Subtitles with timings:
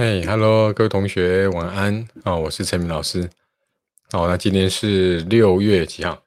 [0.00, 2.34] 嘿，Hello，各位同学，晚安啊！
[2.34, 3.28] 我是陈明老师。
[4.10, 6.18] 好，那今天是六月几号？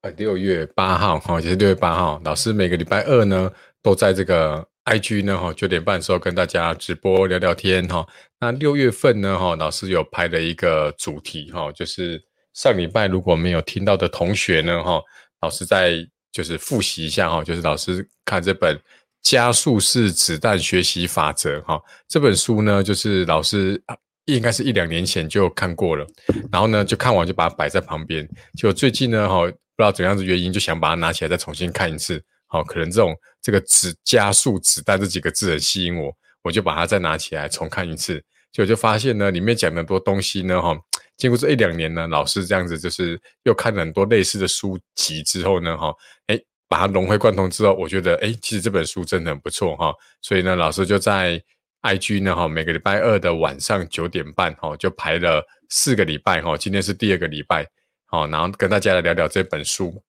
[0.00, 2.20] 呃，六月八号，哈，也是六月八号。
[2.24, 3.48] 老师每个礼拜二呢，
[3.80, 8.04] 都在这个 IG 呢，哈，九点半的时候跟大家直播聊聊天，哈。
[8.40, 12.20] 那六月份呢，哈，老师有拍了一个主题，哈，就是
[12.54, 15.00] 上礼拜如果没有听到的同学呢，哈，
[15.42, 18.76] 老师再就是复习一下，哈，就是老师看这本。
[19.22, 23.80] 加速式子弹学习法则，哈，这本书呢，就是老师
[24.24, 26.06] 应该是一两年前就看过了，
[26.50, 28.26] 然后呢，就看完就把它摆在旁边。
[28.56, 32.22] 就最近呢，哈，不知道怎样子原因，就想把它拿起来再重新看一次。
[32.46, 38.22] 好，可能这种这个子加速子弹这几个字很吸引我，我就把它再拿起来重看一次。
[38.50, 40.76] 就就发现呢，里面讲的多东西呢，哈，
[41.18, 45.94] 经过这一两年呢，老师这样子就是又看了很多类似的书籍之后呢，哈，
[46.26, 46.40] 哎。
[46.70, 49.92] 把它融会贯通之后，我觉得哎，其实这本书真的很不错哈。
[50.22, 51.42] 所以呢，老师就在
[51.82, 56.56] IG 呢哈，每个礼拜二的晚上九点半哈，就排了四个礼拜哈。
[56.56, 57.66] 今天是第二个礼拜，
[58.06, 60.00] 好，然后跟大家来聊聊这本书。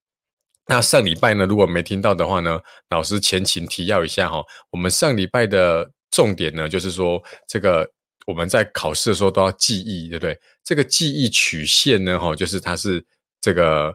[0.68, 4.40] 那上礼拜呢，如果没听到的话呢，老师前情提要一下哈。
[4.70, 7.90] 我们上礼拜的重点呢，就是说这个
[8.24, 10.38] 我们在考试的时候都要记忆，对不对？
[10.62, 13.04] 这个记忆曲线呢，哈，就是它是
[13.40, 13.92] 这个。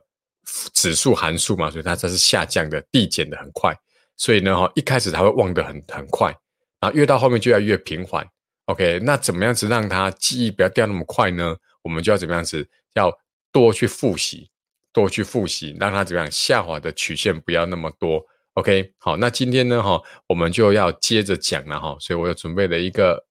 [0.74, 3.78] 指数函数嘛，所以它这是下降的，递减的很快，
[4.16, 6.30] 所以呢，哈，一开始它会忘得很很快，
[6.80, 8.26] 然后越到后面就要越平缓。
[8.66, 11.56] OK，那怎么样子让它记忆不要掉那么快呢？
[11.82, 13.12] 我们就要怎么样子，要
[13.52, 14.50] 多去复习，
[14.92, 18.26] 多去复习，让它怎么样下滑的曲线不要那么多。
[18.54, 23.26] OK，好，那今天呢，哈，我们就要接着讲了哈，所以我又准备了一个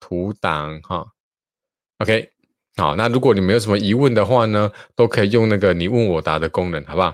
[0.00, 1.06] 图档哈。
[1.98, 2.35] OK。
[2.78, 7.10] 好，那如果你没有什么疑问的话呢，都可以用那个你问我答的功能，好不好？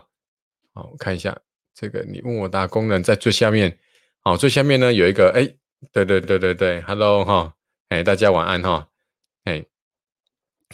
[0.74, 1.38] 好，我看一下
[1.72, 3.78] 这个你问我答功能在最下面。
[4.24, 5.48] 好，最下面呢有一个，哎，
[5.92, 7.54] 对对对对对，Hello 哈，
[7.90, 8.88] 哎，大家晚安哈，
[9.44, 9.64] 哎，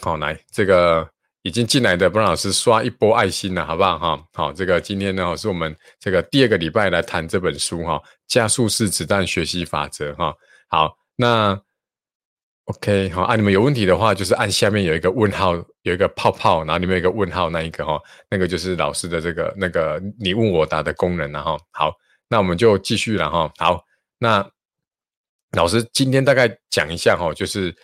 [0.01, 1.07] 好，来这个
[1.43, 4.25] 已经进来的，不让老师刷一波爱心了，好不好哈？
[4.33, 10.33] 好，这个今天呢是我们这个第二个礼拜来谈这本书哈，加速式子弹学习法则哈。
[10.67, 11.61] 好，那。
[12.69, 17.99] OK，好啊，你们有问题的话，就是按下面有一个问号，有一个泡泡，然后里面有一个问号，那一个哈，
[18.29, 21.57] 那个就是老师的这个那个你问我答的功能了哈。
[21.71, 21.91] 好，
[22.27, 23.51] 那我们就继续了哈。
[23.57, 23.83] 好，
[24.19, 24.47] 那
[25.53, 27.75] 老师今天大概讲一下哈，就是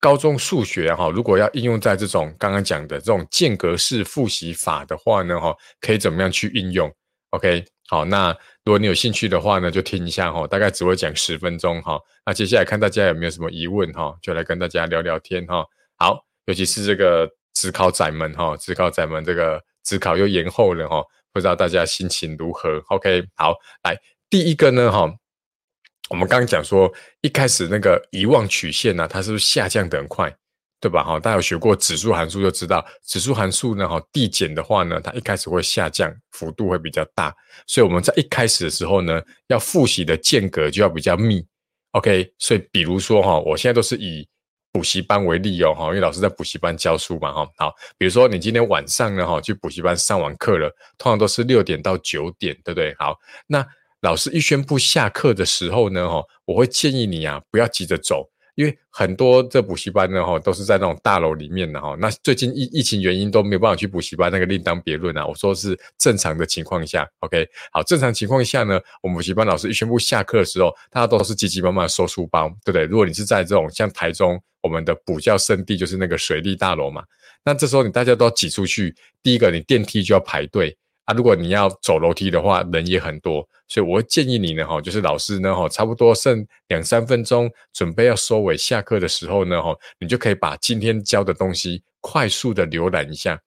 [0.00, 6.92] 高中数学哈，如果要应用在这种刚刚讲的这种间隔式复习法的话呢哈，可以怎么样去应用
[7.30, 7.64] ？OK。
[7.88, 8.30] 好，那
[8.64, 12.00] 如果你有兴趣的话呢，就听一下哈，大概只会讲十分钟哈。
[12.24, 15.64] 那接下来看大家有没有什么疑问哈，就来跟大家聊聊天哈。
[15.96, 23.94] 好，尤其是这个职考仔们哈，职考仔们这个职考又延后了哈，不知道大家心情如何？OK，好，来
[24.30, 25.14] 第一个呢哈，
[26.08, 26.90] 我们刚刚讲说
[27.20, 30.34] 一开始那个遗忘曲线呢，它是不是下降的很快？
[30.84, 31.02] 对吧？
[31.02, 37.34] 哈，大家有学过指数函数就知道，指数函数呢，哈，递减的话呢，它一开始会下降，幅度会比较大。
[37.66, 41.42] 所以我们在一开始的时候呢，要复习的间隔就要比较密。
[41.92, 44.28] OK，所以比如说哈，我现在都是以
[44.72, 50.68] 补习班为例哦，哈，因为老师在补习班教书嘛，哈，好，比如说你今天晚上呢，哈，去补习班上完课了，
[50.98, 52.94] 通常都是六点到九点，对不对？
[52.98, 53.66] 好，那
[54.02, 58.28] 老师一宣布下课的时候呢，哈，我会建议你啊，不要急着走。
[58.54, 61.96] 因为很多这补习班呢，哈，都是在那种大楼里面的哈。
[61.98, 65.26] 那最近疫疫情原因都没有办法去补习班，那个另当别论啊。
[65.26, 72.84] 我说是正常的情况下，OK，好，正常情况下呢，我们补习班老师一宣布下课的时候，大家都是急急忙忙收书包，对不对？
[72.84, 77.02] 如果你是在这种像台中我们的补教圣地，就是那个水利大楼嘛，
[77.44, 80.76] 那这时候你大家都要挤出去，第一个你电梯就要排队。
[81.04, 93.38] 啊，如果你要走楼梯的话，人也很多，所以我会建议你呢，哈，就是老师呢，哈，差不多剩两三分钟，准备要收尾下课的时候呢，哈，你就可以把今天教的东西快速的浏览一下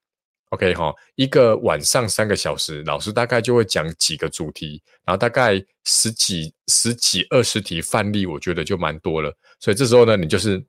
[0.49, 10.63] ，OK 哈，一个晚上三个小时，老师大概就会讲几个主题，然后大概十几、十几、二十题范例，我觉得就蛮多了，所以这时候呢，你就是。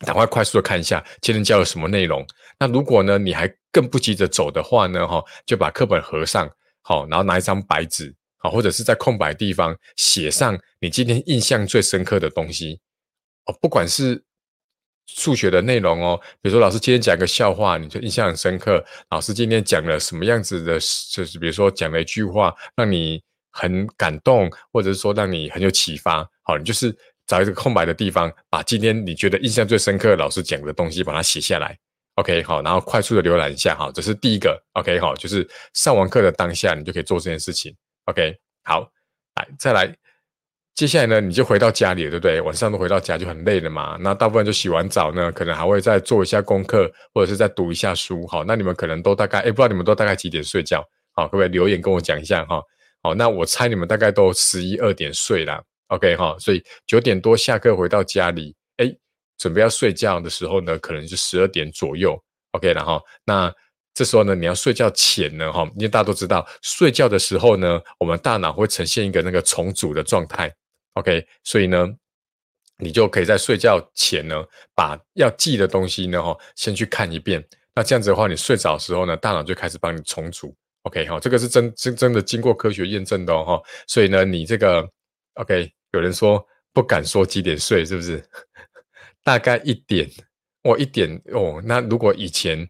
[0.00, 2.26] 赶快快速的看一下今天教了什么内容。
[2.58, 6.48] 那如果呢，你还更不急着走的话呢，哈，就把课本合上，
[6.82, 12.80] 好，然后拿一张白纸，好，或者是在空白地方写上你今天印象最深刻的东西。
[13.46, 14.22] 哦，不管是
[15.06, 18.84] 数学的内容哦，比如说老师今天讲个笑话，你就印象很深刻。
[19.10, 20.74] 老师今天讲了什么样子的，
[21.10, 26.96] 就是比如说讲了一句话让你很感动，或者是说让你很有启发，好，你就是。
[27.26, 31.76] 找一个空白的地方，把今天你觉得印象最深刻的老师讲的东西把它写下来。
[32.16, 34.56] OK，好，然后快速的浏览一下，哈，这是第一个。
[34.74, 37.74] OK，好，就是上完课的当下，你就可以做这件事情。
[38.04, 38.88] OK，好，
[39.34, 39.92] 来再来
[40.74, 42.40] 接下来呢，你就回到家里了，对不对？
[42.40, 43.96] 晚上都回到家就很累了嘛。
[44.00, 48.26] 那大部分就洗完澡呢，可能还会再做一下功课，或者是再读一下书。
[48.26, 50.84] 好，那你们可能都大概，哎，不知道你们都大概几点睡觉？
[51.14, 52.62] 好，各位留言跟我讲一下哈。
[53.02, 55.62] 好，那我猜你们大概都十一二点睡了。
[55.94, 58.92] OK 哈，所以九点多下课回到家里，哎，
[59.38, 62.20] 准备要睡觉的时候呢，可能就十二点左右。
[62.52, 63.52] OK 然后那
[63.92, 70.52] 这时候呢，你要睡觉前呢，哈，因为大家都知道，睡觉的时候呢，我们大脑会呈现一个那个重组的状态。
[70.94, 71.88] OK，所以呢，
[72.78, 74.44] 你就可以在睡觉前呢，
[74.74, 77.44] 把要记的东西呢，哈，先去看一遍。
[77.72, 80.52] 那这样子的话，你睡着的时候呢，大脑就开始帮你重组。
[80.82, 84.84] OK，哈，这个是真真真的经过科学验证的哦，所以呢，你这个
[85.34, 88.22] OK，有人说不敢说几点睡，是不是？
[89.24, 90.10] 大概一点，
[90.64, 91.62] 哦，一点哦。
[91.64, 92.68] 那如果以前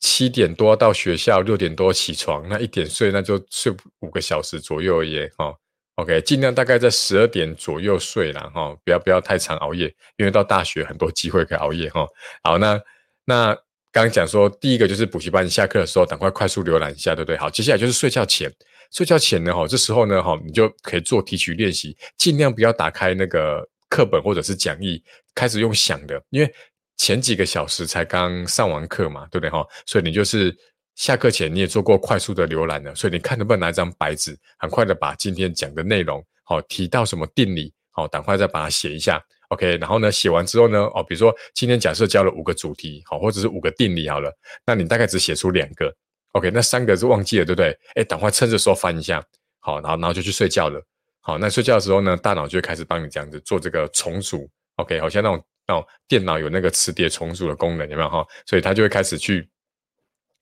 [0.00, 5.54] 七点多到学校，六点多起床，那一点睡，那就睡五个小时左右而已，哈。
[5.96, 12.08] OK，尽量大概在十二点左右睡了哈，不要不要太长熬夜，因为到大学很多机会可以熬夜哈。
[12.42, 12.80] 好，那
[13.26, 13.54] 那
[13.92, 17.36] 刚刚讲说，第一个就是补习班下课的时候，赶快快速浏览一下，对不对？
[17.36, 18.50] 好，接下来就是睡觉前，
[18.92, 25.02] 睡觉前呢哈，这时候呢哈，你就可以做提取练习，尽量不要打开那个课本或者是讲义，
[25.34, 26.54] 开始用想的，因为
[26.96, 29.66] 前几个小时才刚上完课嘛，对不对哈？
[29.86, 30.56] 所以你就是。
[30.94, 39.18] 下课前你也做过快速的浏览了，所以你看能不能拿一张白纸，很快的把今天讲的内容，好提到什么定理，好赶快再把它写一下
[39.48, 39.78] ，OK。
[39.78, 44.30] 然后呢，写完之后呢，哦，比如说今天假设教了五个主题，好，或者是五个定理好了，
[44.66, 45.90] 那你大概只写出两个
[46.32, 46.50] ，OK。
[46.50, 47.78] 那三个是忘记了，对不对？
[47.94, 49.24] 哎，赶快趁着时候翻一下，
[49.60, 50.84] 好，然后然后就去睡觉了，
[51.20, 55.00] 好，那睡觉的时候呢，大脑就会开始帮你这样子做这个重组，OK。
[55.00, 58.26] 好像那种那种电脑有那个磁碟重组的功能，有没有哈？
[58.46, 59.48] 所以它就会开始去。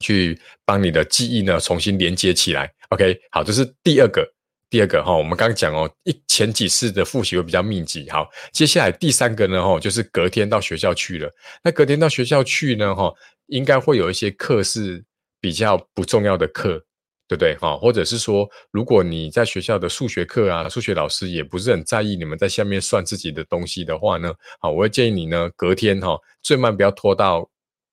[0.03, 4.27] 去帮你的记忆呢重新连接起来，OK，好，这是第二个，
[4.71, 11.31] 第二个哈，我们刚刚讲哦，一前几次的复习会比较密集，好，接下来第三个呢哈，就是隔天到学校去了，
[11.63, 13.13] 那隔天到学校去呢哈，
[13.49, 15.05] 应该会有一些课是
[15.41, 16.79] 比较不重要的课，
[17.27, 17.77] 对不对哈？
[17.77, 27.49] 或者是说，如果你在学校的数学课啊，数学老师也不是很在意你们在下面算自己的东西的话呢，好，我会建议你呢，隔天哈，最慢不要拖到。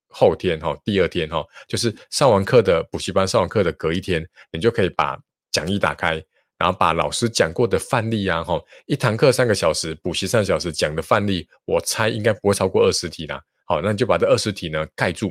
[0.09, 5.19] 后天哈，第二天哈，就是上完课的补习班上完课的隔一天，你就可以把
[5.51, 6.13] 讲义打开，
[6.57, 13.39] 然后把老师讲过的范例啊，哈，一堂课三个小时，补习三小时讲的范例，我猜应该不会超过二十题啦。
[13.65, 15.27] 好，那你就把这二十题呢盖住，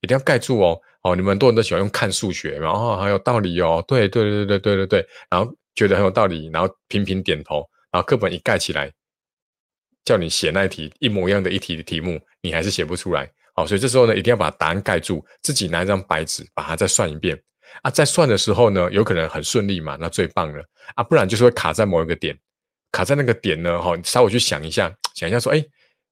[0.00, 0.78] 一定要盖住哦。
[1.02, 3.82] 哦，你们很多人都喜欢用看数学，然后很有道理哦。
[3.86, 8.92] 对对对对对对对，然后觉得很有道理，然后频频点头，然后课本一盖起来，
[10.04, 13.30] 叫你写那一题一模一样的一题的题目，你还是写不出来。
[13.54, 17.40] 好，所以这时候呢，一定要把答案盖住，自己拿一张白纸，把它再算一遍
[17.82, 17.90] 啊。
[17.90, 20.62] 在算的时候呢，有可能很顺利嘛，那最棒了
[20.94, 21.02] 啊。
[21.02, 22.38] 不然就是会卡在某一个点，
[22.92, 25.64] 卡在那个点呢，哈，稍微去想一下，想一下说，哎，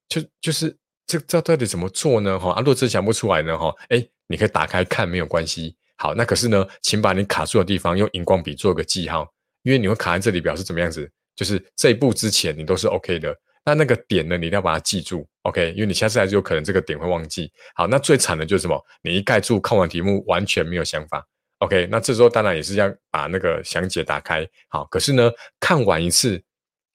[0.09, 0.75] 就就是
[1.05, 2.37] 这这到底怎么做呢？
[2.37, 5.75] 哈，啊，若真想不出来呢，哈，哎，你可以打开看，没有关系。
[5.97, 9.27] 好，那可是呢，请把你卡住的地方用荧光笔做个记号，
[9.63, 11.09] 因为你会卡在这里，表示怎么样子？
[11.35, 13.35] 就是这一步之前你都是 OK 的。
[13.65, 15.73] 那那个点呢，你一定要把它记住，OK？
[15.73, 17.51] 因为你下次还是有可能这个点会忘记。
[17.75, 18.81] 好，那最惨的就是什么？
[19.03, 21.21] 你一盖住，看完题目完全没有想法
[21.59, 21.85] ，OK？
[21.91, 24.47] 那这时候当然也是要把那个详解打开。
[24.69, 25.29] 好，可是呢，
[25.59, 26.41] 看完一次，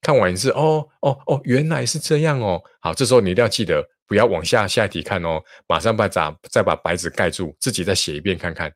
[0.03, 2.61] 看完一次，哦哦哦，原来是这样哦。
[2.81, 8.71] 好，这时候你一定要记得不要往下下一题看哦，马上把咋再把白纸盖住，自己再写一遍看看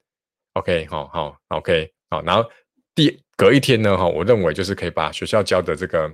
[0.54, 0.86] ，OK？
[0.86, 1.90] 好好，OK？
[2.08, 2.48] 好，然后
[2.94, 6.10] 第隔一天呢，哈，我认为就是可以把学校教的这个。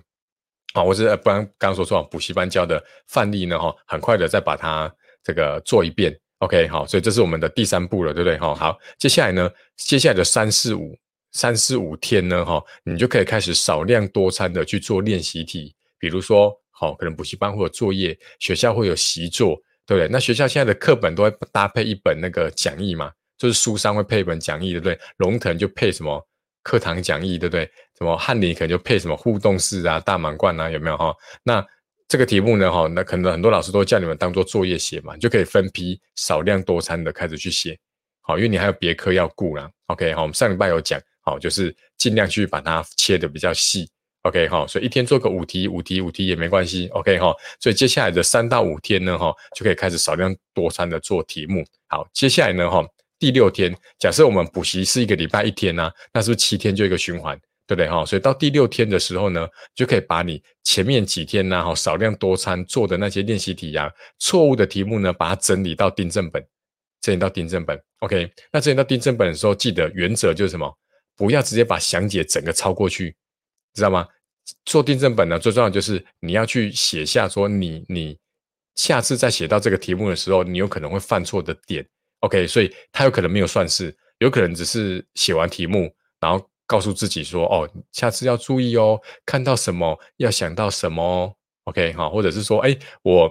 [0.75, 4.90] 好，我是不然刚刚说错，补习班教的范例呢，哈，很快的再把它
[5.23, 8.38] 这个做一遍，OK，好，所以这是我们的第三步了，对不对？
[8.38, 10.97] 哈，好，接下来呢，接下来的三四五
[11.33, 20.09] 三四五天呢，哈，你就可以开始少量多餐的去做练习题，比如说，好，可能补习班会有作业，学校会有习作，对不对？
[20.09, 24.99] 那学校现在的课本都会搭配一本那个讲义嘛，就是书上会配一本讲义，对不对？
[25.17, 26.25] 龙腾就配什么？
[26.62, 27.69] 课堂讲义对不对？
[27.99, 31.12] 什么翰林可能就配什么互动式啊、大满贯啊，有没有哈？
[31.43, 31.67] 那
[32.07, 32.87] 这个题目呢哈？
[32.87, 37.77] 那可能很多老师都叫你们当做作业写嘛，就可以分批少量多餐的开始去写，
[38.21, 39.69] 好，因为你还有别科要顾啦。
[39.87, 43.88] OK，好，我们上礼拜有讲，好，就是尽量去把它切的比较细。
[44.23, 46.88] OK，好，所以一天做个五题、五题、五题也没关系。
[46.88, 51.64] OK，哈，所以接下来的三到五天呢，哈，就可以开始少量多餐的做题目。
[51.88, 52.87] 好，接下来呢，哈。
[53.19, 57.38] 第六天，假设我们补习是一个礼拜一天呢，那是不是七天就一个循环，
[57.69, 58.05] 对不对哈？
[58.05, 63.88] 所以到第六天的时候呢，就可以把你前面几天呢，哈，少量多餐做的那些练习题呀，
[64.19, 66.45] 错误的题目呢，把它整理到订正本，
[67.00, 67.81] 整理到订正本。
[68.00, 70.76] OK，那整理到订正本的时候，记得原则就是什么？
[71.23, 73.14] 不要直接把详解整个抄过去，
[73.75, 74.09] 知道吗？
[74.64, 78.19] 做订正本呢，最重要就是你要去写下说你你
[78.75, 81.87] 下次再写到这个题目的时候，你有可能会犯错的点。
[82.23, 91.33] OK，所以他有可能没有算是，有可能只是写完题目，然后告诉自己说，哦，下次要注意哦，看到什么要想到什么。
[91.64, 93.31] OK，好，或者是说，哎，我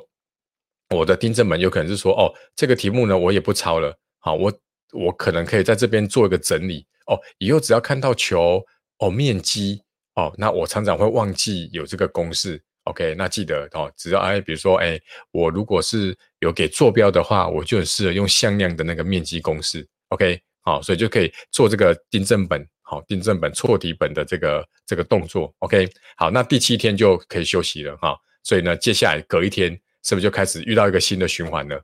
[0.95, 3.93] 我的订正本有可能是说，哦，这个题目呢，我也不抄了。
[4.19, 4.53] 好，我
[4.93, 6.85] 我可能可以在这边做一个整理。
[7.07, 8.63] 哦，以后只要看到球，
[8.99, 9.81] 哦，面积，
[10.15, 12.61] 哦，那我常常会忘记有这个公式。
[12.85, 14.99] OK，那记得哦，只要哎，比如说哎，
[15.31, 19.87] 我如果是有给坐标的话，我就很适合用向量的那个面积公式。
[20.09, 25.53] OK，好，所以就可以做这个订正本，好，订正本错题本的这个这个动作。
[25.59, 28.17] OK，好，那第七天就可以休息了哈。
[28.43, 31.79] 所以呢，接下来隔一天，是不是就开始遇到一个新的循环了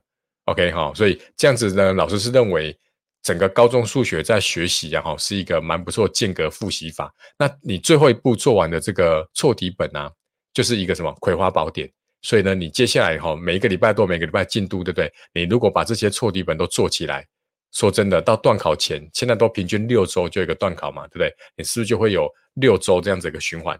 [0.46, 2.76] ？OK，哈，所以这样子呢，老师是认为。
[3.22, 7.12] 整个高中数学在学习，然后是一个蛮不错间隔复习法。
[7.38, 10.10] 那你最后一步做完的这个错题本啊，
[10.52, 11.90] 就是一个什么葵花宝典。
[12.22, 15.12] 所以呢，你接下来哈，每一个礼拜都每个礼拜进度，对不对？
[15.32, 17.24] 你如果把这些错题本都做起来，
[17.70, 21.32] 说真的，到段考前，现在都平均六周就一个段考嘛，对不对？
[21.56, 23.78] 你是不是就会有六周这样子一个循环？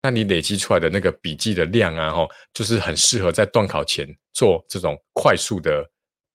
[0.00, 5.84] 那你累积出来的那个笔记的量啊，哈，就是很适合在段考前做这种快速的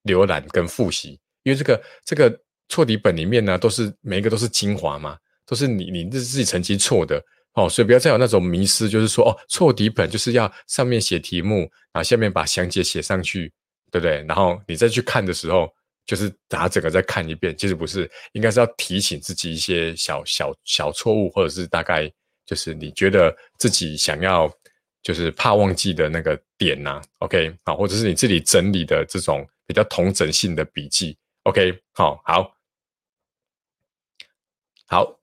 [0.03, 1.18] 浏览跟复习。
[1.44, 7.24] 因为这个这个错题本里面呢，都是每一个都是精华嘛，都是你你自自己成绩错的
[7.54, 13.52] 哦，所以不要再有那种迷失，就是说哦，错题本就是要上面写题目，然后下面把详解写上去，
[13.92, 14.24] 对不对？
[14.28, 15.70] 然后你再去看的时候，
[16.06, 22.12] 就是把整个再看一遍，其实不是，应该是要提醒自己一些小小小错误，或者是大概
[22.46, 24.52] 就是你觉得自己想要
[25.04, 31.16] 就是怕忘记的那个点呐，OK 啊，或者是你自己整理的这种比较同整性的笔记。
[31.44, 32.56] OK，好，好，
[34.88, 35.20] 好，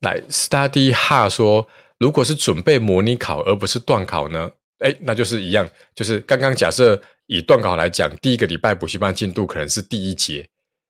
[0.00, 4.50] 来，Study Hard 说，如果是准备模拟考而不是段考呢？
[4.80, 10.44] 哎，那就是一样，就是刚刚假设以段考来讲，第一个礼拜补习班进度可能是第一节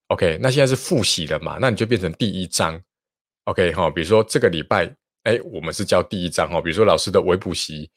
[0.08, 1.58] ，OK，那现在是复习了嘛？
[1.60, 2.80] 那你就变成第一章
[3.44, 4.90] ，OK，哈，比如说这个礼拜，
[5.24, 7.90] 哎，我们是教第一章哈，比如说老师的微补习。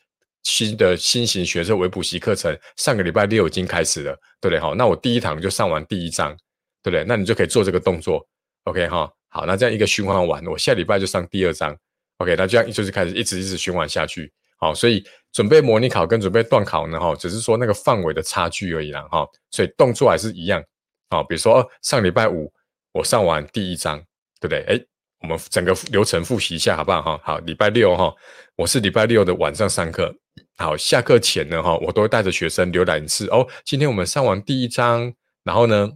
[0.43, 4.57] 新的新型学生微补习课程，上个礼拜六已经开始了，对不对？
[4.57, 6.35] 好，那我第一堂就上完第一章。
[6.81, 7.03] 对不对？
[7.05, 8.25] 那你就可以做这个动作
[8.63, 9.11] ，OK 哈。
[9.31, 11.77] 好，那这样一个循环完，我下礼拜就上第二章
[12.17, 12.35] ，OK。
[12.35, 14.31] 那这样就是开始一直一直循环下去。
[14.57, 19.27] 好，所以准备模拟考跟准备段考呢，哈，只是说那个范围的差距而已啦，哈。
[19.51, 20.63] 所以动作还是一样，
[21.11, 22.51] 好，比如说上礼拜五
[22.91, 23.99] 我上完第一章，
[24.39, 24.63] 对不对？
[24.63, 24.85] 哎，
[25.21, 27.01] 我们整个流程复习一下，好不好？
[27.03, 28.13] 哈，好，礼拜六哈，
[28.55, 30.13] 我是礼拜六的晚上上课，
[30.57, 33.47] 好，下课前呢，哈，我都会带着学生浏览一次哦。
[33.63, 35.89] 今天我们上完第一章，然后呢？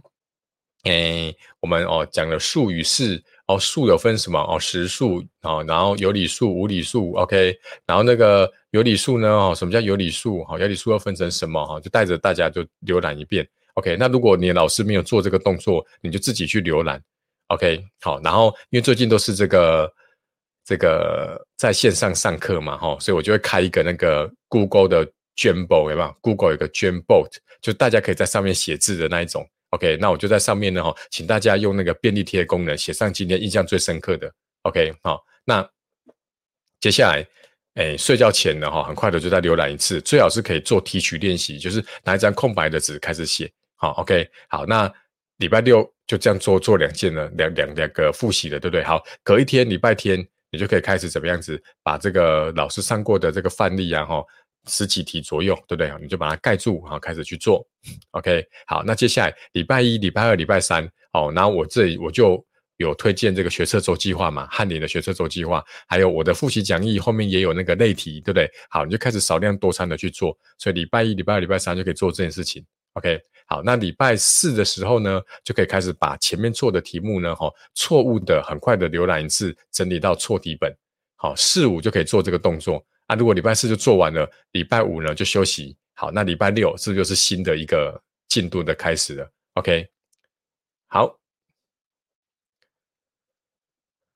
[0.84, 4.58] 诶，我们哦讲了数与式哦，数有分什么哦？
[4.58, 7.56] 实数哦，然后有理数、无理数，OK。
[7.86, 9.28] 然后那个有理数呢？
[9.28, 10.44] 哦，什么叫有理数？
[10.44, 11.64] 好，有理数要分成什么？
[11.64, 13.96] 哈，就带着大家就浏览一遍，OK。
[13.98, 17.02] 那如果你老师没有做这个动作，你就自己去浏览
[17.48, 17.82] ，OK。
[18.00, 19.92] 好，然后因为最近都是这个
[20.64, 27.30] 这个在线上上课嘛，哈，所以我就会开一个那个 Google 的 Jamboard，有没有？Google 有个 Jamboard，
[27.62, 29.46] 就大家可以在上面写字的那一种。
[29.74, 34.32] OK，那我就在上面呢哈，请大家用那个便利贴功能写上今天印象最深刻的。
[34.62, 35.68] OK，好，那
[36.80, 37.26] 接下来，
[37.74, 43.50] 哎，睡觉前呢哈，很快的就再浏览一次，最好是可以做提取练习，就是拿一张空白的纸开始写。
[43.74, 44.90] 好，OK，好，那
[45.38, 48.84] 礼拜六就这样做做两件了，两两两个复习的，对不对？
[48.84, 54.24] 好，隔一天礼拜天，你就可以开始怎么样子把这个老师上过的这个范例啊哈。
[54.66, 55.92] 十几题左右，对不对？
[56.00, 57.66] 你就把它盖住，好，开始去做。
[58.12, 62.44] OK，好，那接下来礼拜一、礼拜二、礼拜三，好，然后我这里我就
[62.78, 68.50] 有推荐这个学车周计划嘛，翰林的学车周计划，还有我的复习讲义后面也有那个类题，对不对？
[68.70, 70.36] 好，你就开始少量多餐的去做。
[70.58, 72.64] 所以礼拜一、礼拜二、礼拜三就可以做这件事情。
[72.94, 80.72] OK，好，那礼拜四的时候呢，就可以开始把前面做的题目呢，哈，错误的很快的浏览一次，整理到错题本。
[81.16, 82.84] 好，四五就可以做这个动作。
[83.06, 85.76] 啊，如果礼拜四就做完了，礼拜五呢就休息。
[85.94, 89.86] 好，那礼拜六是不是就是新的一个进度的开始了？OK，
[90.88, 91.16] 好，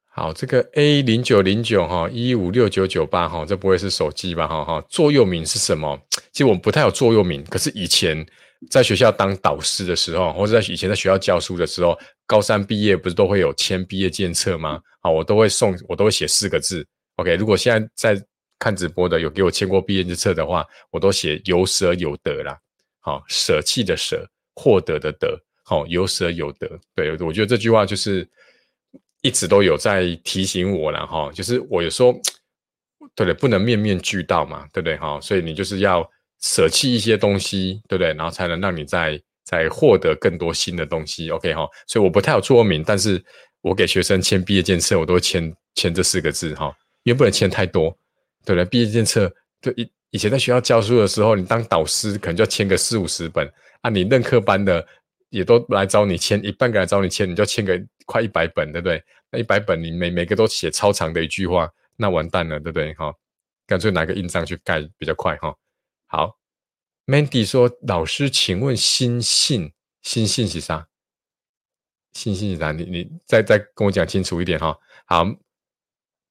[0.07, 4.49] 好，这个 A 零九零九哈一五六九九八哈，这不会是手机吧？
[4.49, 5.97] 哈哈，座右铭是什么？
[6.33, 8.27] 其实我们不太有座右铭，可是以前
[8.71, 14.81] 在学校当导师的时候，或者在以前在学校教书的时候，高三毕业不是都会有签毕业检册吗？
[15.03, 16.85] 啊，我都会送，我都会写四个字。
[17.17, 18.27] OK，如果现在在
[18.59, 22.59] 看直播的有给我签过毕业之册的话，我都写有舍有得啦。
[23.01, 26.69] 好，舍弃的舍，获得的得，好，有舍有得。
[26.95, 28.29] 对，我觉得这句话就是
[29.23, 31.31] 一直都有在提醒我了哈。
[31.33, 32.13] 就是我有时候
[33.15, 33.35] 对不对？
[33.35, 34.97] 不能面面俱到嘛，对不对？
[34.97, 36.09] 哈，所以你就是要
[36.41, 38.13] 舍弃一些东西，对不对？
[38.15, 41.31] 然后才能让你再再获得更多新的东西。
[41.31, 43.23] OK 哈，所以我不太有座名，但是
[43.61, 47.97] 我给学生签毕业检测，我都会签签这四个字哈，因为不能签太多，
[48.55, 48.65] 对不对？
[48.65, 53.47] 毕业检测对以以前在学校教书的时候，你当导师可能就要签个四五十本
[53.83, 54.87] 啊，你任课班的
[55.29, 59.03] 也都来找你签，一半个来找你签，你就签个快一百本，对不对？
[59.31, 62.95] 那一百本你每每个都写超长的一句话，那完蛋了，对不对？
[62.95, 63.13] 哈，
[63.67, 65.55] 干脆拿个印章去盖比较快哈。
[66.07, 66.39] 好
[67.07, 70.89] ，Mandy 说：“老师，请问心性心性是啥？
[72.15, 72.73] 心性是啥？
[72.73, 74.75] 你你再再跟我讲清楚一点哈。
[75.05, 75.27] 好，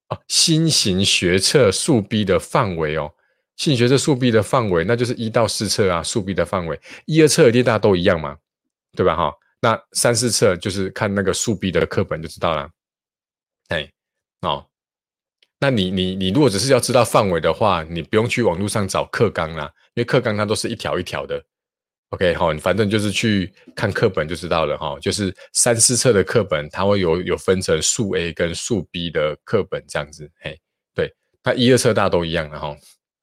[0.10, 3.14] 哦，新型学测速 B 的范围哦，
[3.56, 8.38] 新学测速 B 的范围，那就是一到四册啊，速 B 的范围，一二册一定大家都一样嘛，
[8.96, 9.16] 对吧？
[9.16, 12.70] 哈，那三四册就是看那个速 B 的课本就知道了。”
[13.68, 13.92] 哎，
[14.42, 14.66] 哦，
[15.60, 21.44] 那你你你如果只是要知道范围的话，你不用去网络上找课纲啦，因为课纲它都是一条一条的。
[22.10, 24.98] OK，好，你反正就是去看课本就知道了哈。
[25.00, 30.30] 就是三四册的课本，它会有有分成数 A 跟数 B 的课本这样子。
[30.40, 30.60] 嘿，
[30.94, 32.76] 对，它一二册大都一样的哈。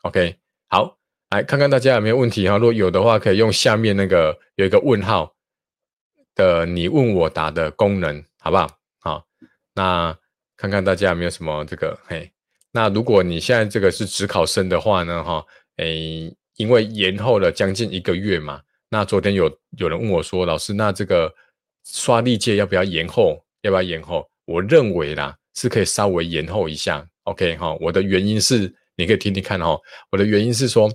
[0.02, 0.36] OK，
[0.68, 0.98] 好，
[1.30, 2.58] 来看看大家有没有问题哈。
[2.58, 5.34] 如果有的话，可以用下面那个有一个问号
[6.34, 8.68] 的你问我答的功能，好不好？
[8.98, 9.26] 好，
[9.74, 10.16] 那。
[10.56, 12.32] 看看大家有没有什么这个嘿，
[12.70, 15.44] 那如果你现在这个是职考生的话呢，哈，
[15.78, 18.62] 诶，因为延后了将近一个月嘛，
[18.94, 21.34] 那昨天有有人问我说，老师，那这个
[21.84, 23.44] 刷历届要不要延后？
[23.62, 24.24] 要不要延后？
[24.44, 27.74] 我认为啦，是可以稍微延后一下，OK 哈。
[27.80, 29.76] 我的原因是，你可以听听看哈。
[30.12, 30.88] 我的原因是说，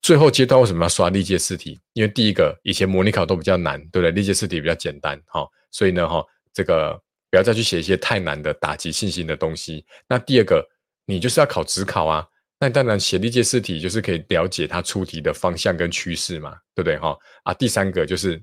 [0.00, 1.78] 最后阶段为什么要刷历届试题？
[1.92, 4.10] 因为第一个，以前模拟考都比较难，对不对？
[4.12, 6.98] 历届试题比较简单，哈，所以呢，哈，这个。
[7.28, 9.84] 不要再去写一些太难的打击信心的东西。
[10.08, 10.64] 那第二个，
[11.06, 12.24] 你就是要考职考啊。
[12.58, 17.16] 那当然写历届试题就是可以了解它出题的方向跟趋势嘛，对不对哈？
[17.42, 18.42] 啊，第三个就是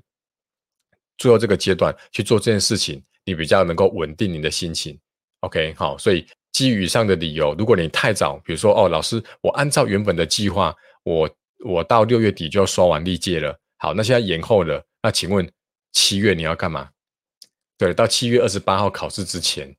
[1.18, 4.96] 最后这个阶段去做这件事情，你比较能够稳定你的心情。
[5.40, 11.28] OK，好，所以基于以上的理由，如果你太早，比如说哦，老师，我按照原本的计划，我
[11.64, 13.58] 我到六月底就要刷完历届了。
[13.78, 15.50] 好，那现在延后了，那请问
[15.92, 16.88] 七月你要干嘛？
[17.76, 19.74] 对，到七月二十八号考试之前，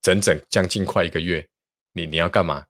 [0.00, 1.46] 整整将近快一个月，
[1.92, 2.64] 你你要干嘛？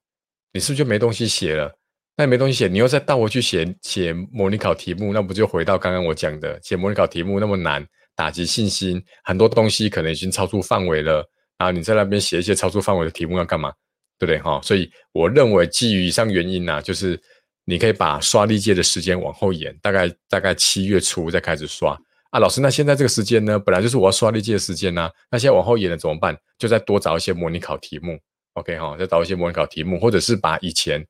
[0.54, 1.70] 你是不是就没东西写了？
[2.16, 11.28] 那没东西写，你又再倒回去写写模拟考题目，那不就回到刚刚我讲的，写模拟考题目那么难，打击信心，很多东西可能已经超出范围了。
[11.58, 13.72] 然后你在那边写一些超出范围的题目要干嘛？
[14.16, 14.38] 对不对？
[14.38, 17.20] 哈，所以我认为基于以上原因呢，就是
[17.64, 21.98] 你可以把刷历届的时间往后延，大概大概七月初再开始刷。
[22.30, 26.36] 啊，老师，那现在这个时间呢，本来就是我要刷历届的时间呢，那现在往后延了怎么办？
[26.58, 28.16] 就再多找一些模拟考题目
[28.54, 31.06] ，OK 哈，再找一些模拟考题目，或者是把以前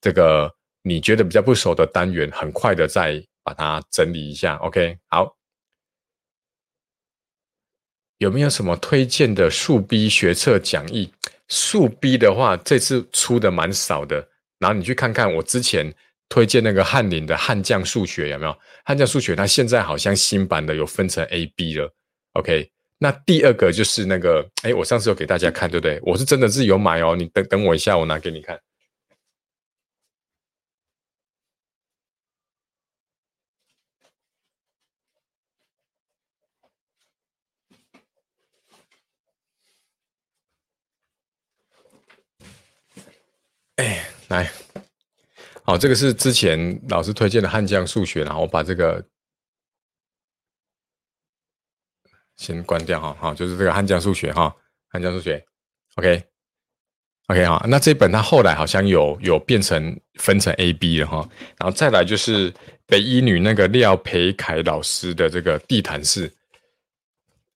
[0.00, 5.34] 这个你觉得比较不熟的单元，很快的再把它整理一下，OK 好。
[8.18, 11.12] 有没有什么推荐的数 B 学测讲义？
[11.46, 15.94] 数 B 的话，这次出的蛮少的，然后你去看看我之前。
[16.30, 18.54] 推荐那个翰林的悍将数学有没有？
[18.84, 21.90] 悍将数学它现在好像新版的有分成 A、B 了。
[22.34, 22.70] OK，
[23.00, 26.00] 那第二个就是那个，哎，我上次有给大家看，对不对？
[26.02, 28.58] 我是真的是有买哦，你等等我一下，我拿给你看。
[43.76, 44.50] 哎，来。
[45.62, 49.04] 好，这个是之前老师推荐的悍将数学，然后我把这个
[52.38, 54.54] 先关掉哈，好，就是这个汉江数学哈，
[54.88, 55.44] 汉江数学
[55.96, 62.54] ，OK，OK 哈，那这本它后来好像有有变成分成 A、B 了哈，然后再来就是
[62.86, 66.32] 北一女那个廖培凯老师的这个地毯式，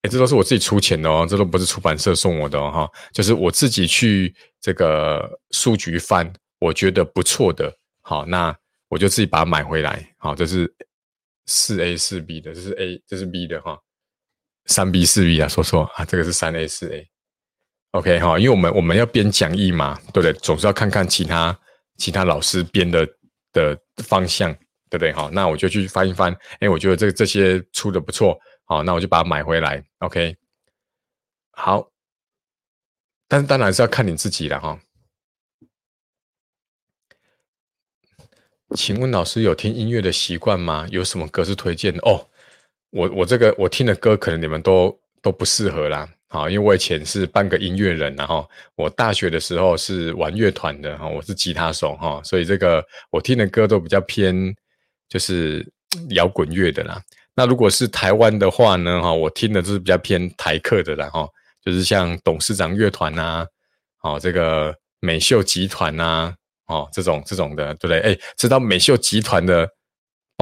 [0.03, 7.73] 哎，这都是我自己出钱的哦，这都不是出版社送我的哦哈，就是我自己去这个书局翻，我觉得不错的。
[8.01, 8.53] 好，那
[8.88, 10.05] 我就自己把它买回来。
[10.18, 10.68] 好，这是
[11.47, 13.79] 四 A 四 B 的，这是 A，这是 B 的哈。
[14.66, 17.09] 三 B 四 B 啊，说错啊，这个是三 A 四 A。
[17.92, 20.33] OK 哈，因为我们我们要编讲义嘛，对不对？
[20.35, 21.59] 总是要看看其他
[21.98, 23.07] 其他老师编的
[23.53, 24.53] 的方向，
[24.88, 25.12] 对不对？
[25.12, 26.35] 好，那我就去翻一翻。
[26.61, 28.38] 哎，我觉得这这些出的不错。
[28.64, 29.85] 好，那我就把它买回来。
[29.98, 30.35] OK，
[31.51, 31.90] 好，
[33.29, 34.81] 但当然是要看你自己了哈。
[38.75, 40.87] 请问老师有听音乐的习惯吗？
[40.90, 42.01] 有什么歌是推荐的？
[42.09, 42.31] 哦，
[42.93, 46.09] 我我这个我听的歌可能你们都都不适合啦。
[46.29, 54.35] 好，因为我以前是半个音乐人，然后我大学的时候是玩乐团的哈，我是吉他手哈，所以这个我听的歌都比较偏
[55.11, 55.63] 就是
[56.17, 57.03] 摇滚乐的啦。
[57.35, 61.29] 那如果是台湾的话呢，哈，我听的就是比较偏台客的啦哈，
[61.63, 63.47] 就是像董事长乐团呐，
[64.03, 66.35] 哦，这个美秀集团呐，
[66.67, 68.01] 哦，这种这种的，对不对？
[68.01, 69.69] 哎，知道美秀集团的，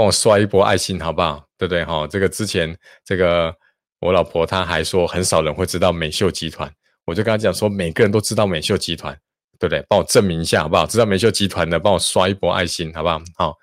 [0.00, 1.44] 帮我刷一波爱心好不好？
[1.58, 1.84] 对不对？
[1.84, 3.54] 哈，这个之前这个。
[4.00, 6.72] 我老婆她还说很少人会知道美秀集团，
[7.04, 9.14] 我就跟她讲说每个人都知道美秀集团，
[9.58, 9.84] 对不对？
[9.90, 10.86] 帮我证明一下好不好？
[10.86, 13.20] 知道美秀集团的，帮我刷一波爱心好不好？
[13.34, 13.58] 好，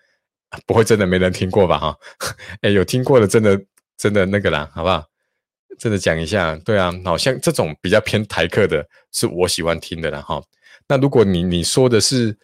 [0.67, 1.79] 不会真的没人听过吧？
[1.79, 1.97] 哈，
[2.61, 3.59] 哎，有听过的真的
[3.97, 5.03] 真的那个啦，好不好？
[5.79, 10.39] 真的讲一下，对啊，好像这种比较偏台客的，是我喜欢听的啦，哈。
[10.87, 12.37] 那如果你你说的是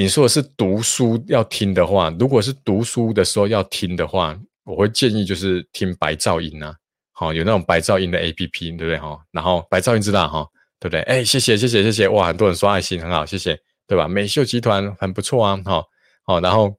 [0.00, 4.34] 你说的是读书要听的话，如果是读书的时候要听的话，
[4.64, 6.74] 我会建议就是听白噪音啊。
[7.12, 9.20] 好，有那种白噪音的 A P P，对不对哈？
[9.30, 11.02] 然后白噪音知道哈，对不对？
[11.02, 14.08] 哎，谢谢谢谢谢谢，哇，很多人刷爱心，很好，谢谢，对吧？
[14.08, 15.84] 美秀集团很不错啊，哈，
[16.24, 16.74] 好，然后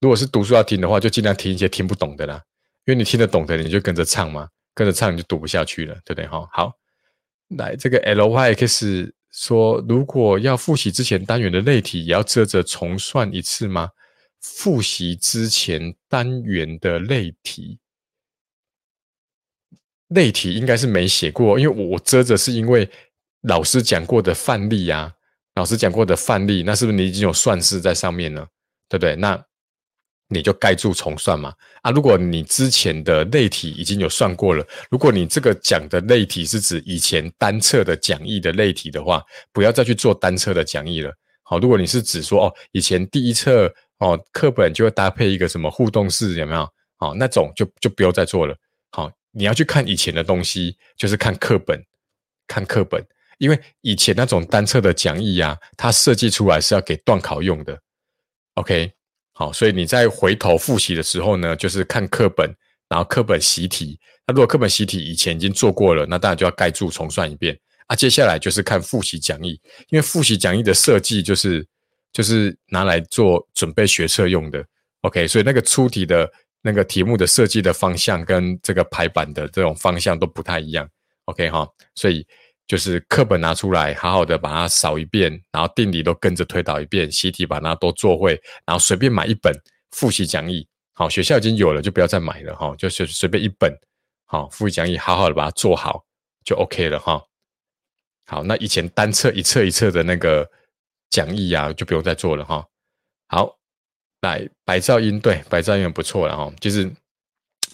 [0.00, 2.40] 如果是读书要听的话，就尽量听一些听不懂的啦，
[2.84, 6.48] 因为你听得懂的，你就跟着唱嘛，跟着唱你就读不下去了，对不对哈？
[6.52, 6.72] 好，
[7.56, 13.90] 来这个 L Y X 说，如果要复习之前单元的类题，也要遮着重算一次吗？
[14.40, 17.78] 复习之前单元的类题。
[20.08, 22.88] 类题应该是没写过，因为我遮着是因为
[23.42, 25.12] 老师讲过的范例啊，
[25.56, 28.48] 老师讲过的范例，那是不是你已经有算式在上面了，
[28.88, 29.14] 对不对？
[29.16, 29.36] 那
[30.28, 31.52] 你就盖住重算嘛。
[31.82, 41.12] 啊，如果你之前的类题已经有算过了，如果你这个讲的类题是指以前单册的讲义的类题的话，不要再去做单册的讲义了。
[41.42, 46.68] 好，如果你是指说哦，以前第一册哦课本就会搭配一个什么互动式，有没有？
[46.96, 48.56] 好，那种就就不要再做了。
[48.90, 49.10] 好。
[49.38, 51.78] 你要去看以前的东西，就是看课本，
[52.46, 53.04] 看课本，
[53.36, 57.78] 因为以前那种单册的讲义啊，它设计出来是要给段考用的。
[58.54, 58.90] OK，
[59.38, 62.50] 好，所以你在回头复习的时候呢，就是看课本，
[62.88, 64.00] 然后课本习题。
[64.26, 67.54] 那如果课本习题以前已经做过了，那当然就要盖住重算一遍
[67.86, 67.94] 啊。
[67.94, 71.66] 接下来就是看复习讲义，因为复习讲义的设计就是
[72.14, 74.64] 就是拿来做准备学测用的。
[75.02, 76.26] OK，所以那个出题的。
[76.62, 80.88] 那个题目的设计的方向跟这个排版的这种方向都不太一样
[81.26, 82.26] ，OK 哈，所以
[82.66, 89.52] 就是课本拿出来，好好的把它扫一遍，然后定理都跟着推导一遍，习题把它都做会，然后随便买一本
[89.92, 93.72] 复习讲义，好，学校已经有了，就不要再买了哈，就随随便一本，
[94.26, 96.04] 好，复习讲义好好的把它做好
[96.44, 97.22] 就 OK 了哈。
[98.26, 100.48] 好，那以前单册一册一册的那个
[101.10, 102.66] 讲义啊，就不用再做了哈。
[103.28, 103.56] 好。
[104.22, 106.50] 来，白噪音对，白噪音很不错了哈。
[106.58, 106.90] 就是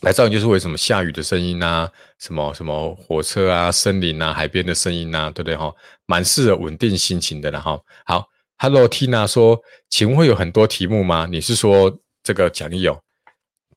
[0.02, 5.72] 来噪音，就是为什么下雨的声音啊，什么什么火车啊、森林啊、海边的声音啊，对不对哈？
[6.06, 7.80] 蛮适合稳定心情的了哈。
[8.04, 8.26] 好
[8.58, 11.28] ，Hello Tina 说，请问会有很多题目吗？
[11.30, 13.00] 你是说这个讲义哦？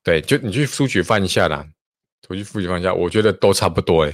[0.02, 1.64] 对，就你去书局翻一下啦，
[2.28, 4.12] 我去复习翻一下，我觉得都差不多诶。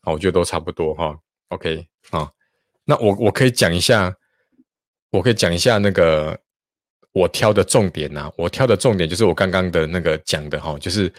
[0.00, 1.14] 好，我觉得都差不多哈。
[1.48, 2.30] OK 啊，
[2.86, 4.16] 那我我可以讲一下，
[5.10, 6.40] 我可以讲一下那个。
[7.16, 11.10] 我挑的重点呢，我挑的重点就是我刚刚的那个讲的哈，就是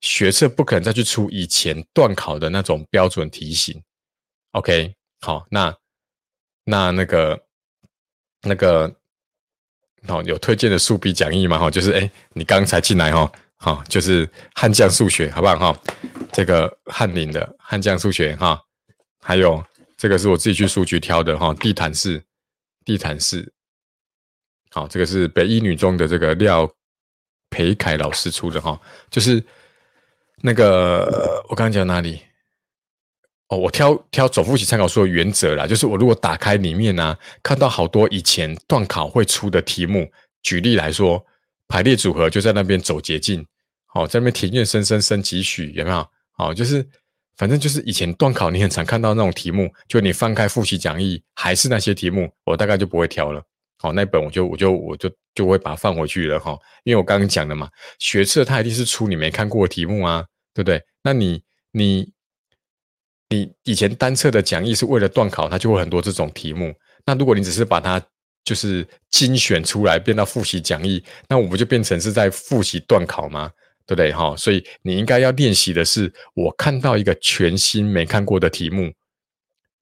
[0.00, 3.80] 学测不可能再去出以前段考的那种标准题型。
[4.50, 5.72] OK，好，那
[6.64, 7.40] 那那个
[8.42, 8.92] 那个
[10.08, 11.56] 好有推荐的数笔讲义吗？
[11.56, 15.80] 哈，就是哎，你刚才进来哈，好，就是汉将数学，好不好哈？
[16.32, 18.60] 这个翰林的汉将数学哈，
[19.20, 19.64] 还有
[19.96, 22.20] 这个是我自己去书局挑的哈，地毯式，
[22.84, 23.53] 地毯式。
[24.74, 26.68] 好，这个是北一女中的这个廖
[27.48, 28.76] 培凯老师出的哈，
[29.08, 29.40] 就是
[30.42, 32.20] 那个我刚刚讲哪里？
[33.50, 40.10] 哦，我挑挑总复习参考书的原则啦，就是我如果打开里面呢，看到好多以前段考会出的题目，
[40.42, 41.24] 举例来说，
[41.68, 43.46] 排列组合就在那边走捷径，
[43.86, 46.04] 好，在那边庭院深深深几许，有没有？
[46.32, 46.84] 好，就是
[47.36, 53.40] 反正就是以前段考你很常看到那种题目，就你翻开复习讲义还是那些题目，我大概就不会挑了。
[53.78, 60.82] 好，那本我就我就我就就会把它放回去了哈，因为我刚刚讲的嘛，学测它一定是出你没看过的题目啊，对不对？
[61.02, 62.12] 那你你
[63.28, 66.74] 你以前单册的讲义是为了断考，它就会很多这种题目。
[67.04, 68.00] 那如果你只是把它
[68.44, 73.50] 就是精选出来变到复习讲义，那我不就变成是在复习断考吗？
[73.86, 74.34] 对不对哈？
[74.34, 78.90] 所以你应该要练习的是，我看到一个全新没看过的题目，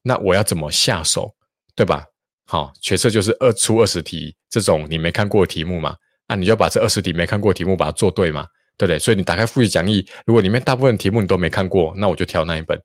[0.02, 1.32] 那我要怎么下手，
[1.76, 2.04] 对吧？
[2.52, 5.96] 好，决策就是二出二十题这种你没看过的题目嘛，
[6.28, 8.98] 那你就把这二十题没看过的题目把它做对嘛，对不对？
[8.98, 12.78] 所以你打开复习讲义，如果里面大部分题目你都没看过，那我就挑那一本。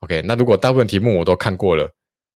[0.00, 1.88] OK，那如果大部分题目我都看过了，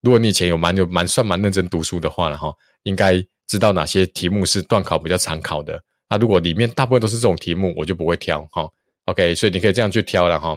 [0.01, 5.83] 如果你以前有蛮有蛮算蛮认真读书的话了哈，应该知道哪些题目是段考比较常考的。
[6.07, 8.69] 那如果里面大部分都是这种题目，我就不会挑哈。
[9.05, 10.55] OK，所以你可以这样去挑了哈。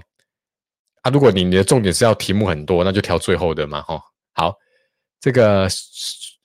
[1.00, 3.98] 啊，如果你你的重点是要题目很多，那就挑最后的嘛哈。
[4.34, 4.54] 好，
[5.26, 5.64] 这个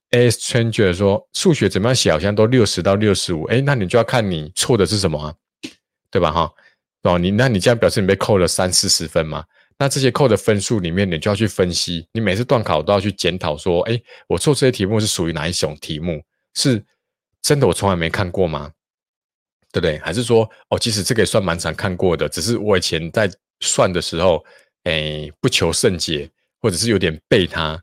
[0.09, 5.35] A Stranger 说数学怎么样写，好像都六十到六十五，哎，那你就要看你错的是什么啊，
[6.09, 6.51] 对吧哈？
[7.03, 9.45] 哦，你那你这样表示你被扣了三四十分嘛？
[9.77, 12.07] 那这些扣的分数里面，你就要去分析。
[12.11, 16.19] 你每次段考都要去检讨说，哎，我做这些题目是属于哪一种题目？
[16.55, 16.83] 是
[17.43, 18.71] 真的我从来没看过吗？
[19.71, 19.99] 对不对？
[19.99, 24.43] 还是说，哦，其实这个也算蛮常看过的，只是我以前在算的时候，
[24.85, 26.27] 哎，不求甚解，
[26.59, 27.79] 或者是有点背它，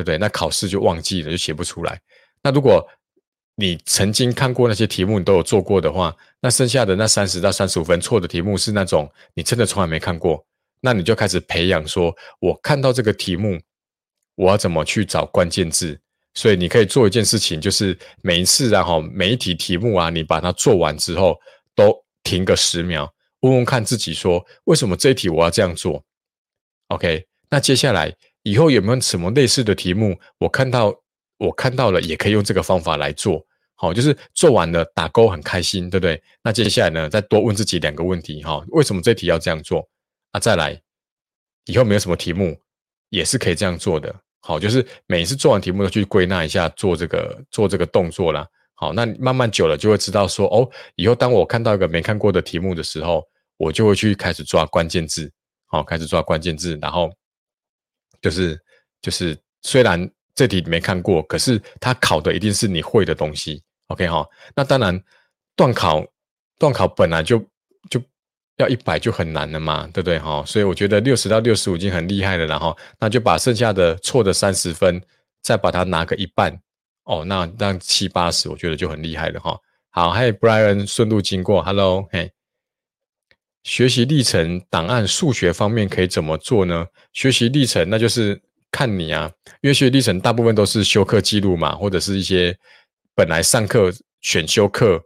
[0.00, 0.18] 对不对？
[0.18, 2.00] 那考试就忘记了，就写不出来。
[2.42, 2.86] 那如果
[3.56, 10.44] 你曾经看过那些题目，你都有做过的话，那剩下的那三十到三十五分错的题目是那种你真的从来没看过。
[10.80, 13.60] 那你就开始培养，说我看到这个题目，
[14.34, 16.00] 我要怎么去找关键字？
[16.32, 21.38] 所以你可以做一件事情，就是每一次然后每一题题目啊，你把它做完之后，
[21.74, 26.02] 都停个十秒，问问看自己说，为什么这一题我要这样做
[26.88, 27.26] ？OK？
[27.50, 30.94] 那接下来以后有没有什么类似的题目，我看到
[31.38, 33.44] 我看到了，也可以用这个方法来做。
[33.74, 36.22] 好，就是做完了打勾很开心，对不对？
[36.42, 39.88] 那接下来呢，再多问自己两个问题，哈，为什么这题要这样做？
[40.32, 40.78] 啊，再来，
[41.64, 42.54] 以后没有什么题目，
[43.08, 44.14] 也是可以这样做的。
[44.40, 48.46] 好，就是每次做完题目都去归纳一下，做这个做这个动作啦。
[48.74, 53.26] 好，那慢慢久了就会知道说，哦，以后当我看到一个没看过的题目的时候，
[53.56, 55.30] 我就会去开始抓关键字。
[55.66, 57.10] 好，开始抓关键字，然后
[58.20, 58.58] 就是
[59.02, 63.62] 就是虽然这题没看过，可是它考的一定是你会的东西。
[63.88, 65.02] OK 哈，那当然
[65.56, 66.04] 断考
[66.58, 67.38] 断考本来就
[67.88, 68.00] 就。
[68.56, 70.44] 要一百就很难了嘛，对不对哈？
[70.44, 75.02] 所以我觉得六十到六十五已经很厉害了，然后那就把剩下的错的三十分
[75.40, 76.54] 再把它拿个一半
[77.04, 79.58] 哦，那那七八十我觉得就很厉害了哈。
[79.88, 82.30] 好，还有 Brian 顺路经过，Hello，嘿，
[83.62, 86.86] 学习历程档案数学方面可以怎么做呢？
[87.12, 92.56] 学习历程那就是看你啊，因为学习历程大部分都是修课记录嘛，或者是一些
[93.14, 95.02] 本来上课选修课。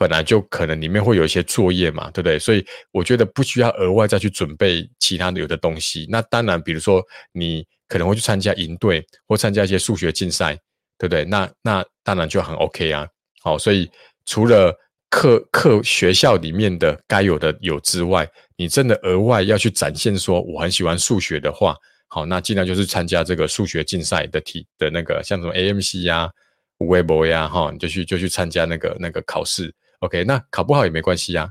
[0.00, 2.38] 本来就可能里面会有一些作业嘛，对不对？
[2.38, 6.06] 所以我觉得不需要额外再去准备其他的有的东西。
[6.08, 10.54] 那当然，比如说你可能会去参加营队或参加一些数学竞赛，
[10.96, 11.24] 对不对？
[11.24, 13.08] 那那当然就很 OK 啊。
[13.42, 13.90] 好，所以
[14.24, 14.72] 除了
[15.10, 21.74] 课课学校里面的该有的有之外，你真的额外要去展现说我很喜欢数学的话，
[22.08, 26.30] 好，那尽量就是参加这个数学竞赛的题的那个，像什么 AMC 呀、
[26.78, 29.74] 微博呀，哈，你就去就去参加那个那个考试。
[30.00, 31.48] OK，那考不好也没关系啊，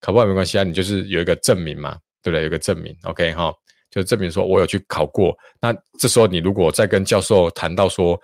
[0.00, 2.42] 考不好没关系啊，你就是有一个证明嘛，对不对？
[2.42, 3.52] 有个证明，OK 哈，
[3.90, 5.36] 就证明说我有去考过。
[5.60, 8.20] 那这时候你如果再跟教授谈到说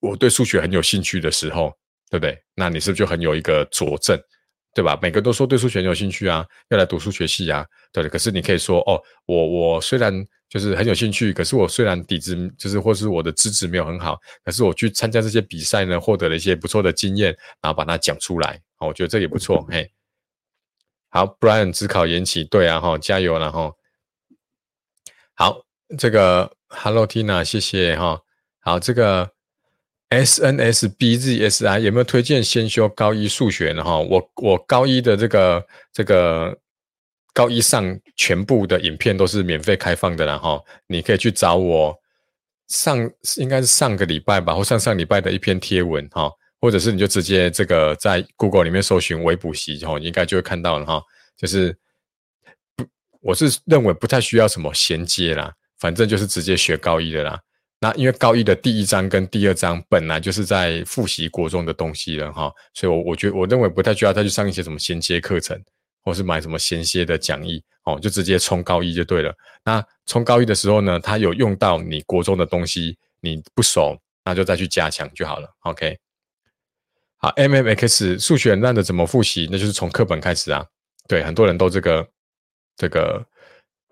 [0.00, 1.72] 我对数学很有兴趣的时候，
[2.10, 2.38] 对不对？
[2.54, 4.20] 那你是不是就很有一个佐证，
[4.74, 4.98] 对吧？
[5.02, 10.12] 每个都说对数学有兴趣啊，要来读数学系啊，对可是你可以说哦，我我虽然
[10.48, 18.60] 就是很有兴趣，可是我虽然底子就是或是我的资质没有很好，可是我去参加这些比赛呢，获得了一些不错的经验，然后把它讲出来。
[18.76, 19.90] 好，我觉得这也不错，嘿。
[21.08, 23.72] 好，Brian 只考延期，对啊，哈，加油了哈。
[25.34, 25.62] 好，
[25.96, 28.20] 这个 Hello Tina，谢谢哈。
[28.60, 29.30] 好，这个
[30.10, 33.82] SNSBZSI 有没有推荐先修高一数学呢？
[33.82, 36.56] 哈，我我高一的这个这个
[37.34, 41.94] 高一上全部的影片都是免费开放的啦哈，你可以去找我
[42.68, 42.98] 上
[43.36, 46.30] 应该是上个礼拜吧，或上上礼拜的一篇贴文哈。
[46.58, 51.02] 或者是你就直接这个在 Google 里面搜寻微补习，然后应该就会看到了哈。
[51.36, 51.76] 就是
[52.74, 52.84] 不，
[53.20, 57.38] 我是认为不太需要什么衔接啦，反正就是直接学高一的啦。
[57.78, 65.62] 那因为高一的第一章跟第二章本来就是在复习国中的东西了哈，所以我我觉得我认为不太需要再去上一些什么衔接课程，
[66.02, 69.34] 或是买什么衔接的讲义哦，就直接冲高一就对了。
[69.64, 75.48] 那冲高一的时候呢，他有用到你国中的东西，你不熟，那就再去加强就好了。
[75.60, 75.98] OK。
[77.18, 79.48] 好，M M X 数学烂的怎么复习？
[79.50, 80.64] 那就是从课本开始啊。
[81.08, 82.06] 对，很多人都这个
[82.76, 83.24] 这个，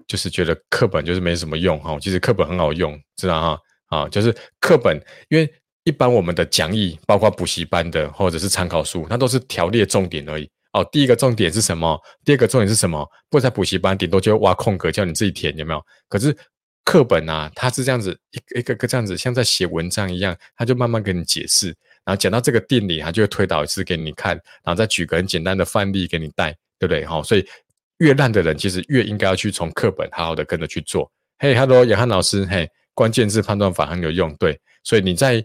[0.07, 1.99] 就是觉得课本就是没什么用哈。
[2.01, 3.61] 其实课本很好用，知道哈？
[3.95, 5.49] 啊，就是课本，因为
[5.85, 10.51] 一般我们的讲义，包括补习班的或者是参考书，它都是条列重点而已。
[10.73, 11.97] 哦，第一个重点是什么？
[12.25, 13.09] 第二个重点是什么？
[13.31, 15.81] 不在补习班，顶多就挖空格叫你自己填，有没有？
[16.09, 16.37] 可是
[16.85, 21.69] 课本啊，它是这样子一个一个个这样子，像在写文章一样，它就慢慢给你解释。
[22.05, 27.07] 然后讲到这个定理，他就会推导一次给你看，然后再举个很简单的范例给你带，对不对？
[27.07, 27.47] 哈，所以
[27.99, 31.11] 越烂的人其实越应该要去从课本好好的跟着去做。
[31.39, 35.45] 嘿，Hello，杨汉老师，嘿，关键字判断法很有用，对，所以你在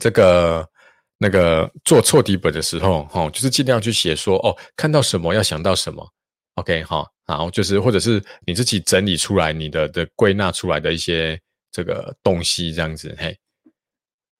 [0.00, 0.66] 这个
[1.18, 6.08] 那个做错题本的时候，哈，就是尽量去写说，哦，看到什么要想到什么
[6.54, 13.38] ，OK，哈，然后就是或者是你自己整理出来你的的归纳出来的一些这个东西，这样子，嘿。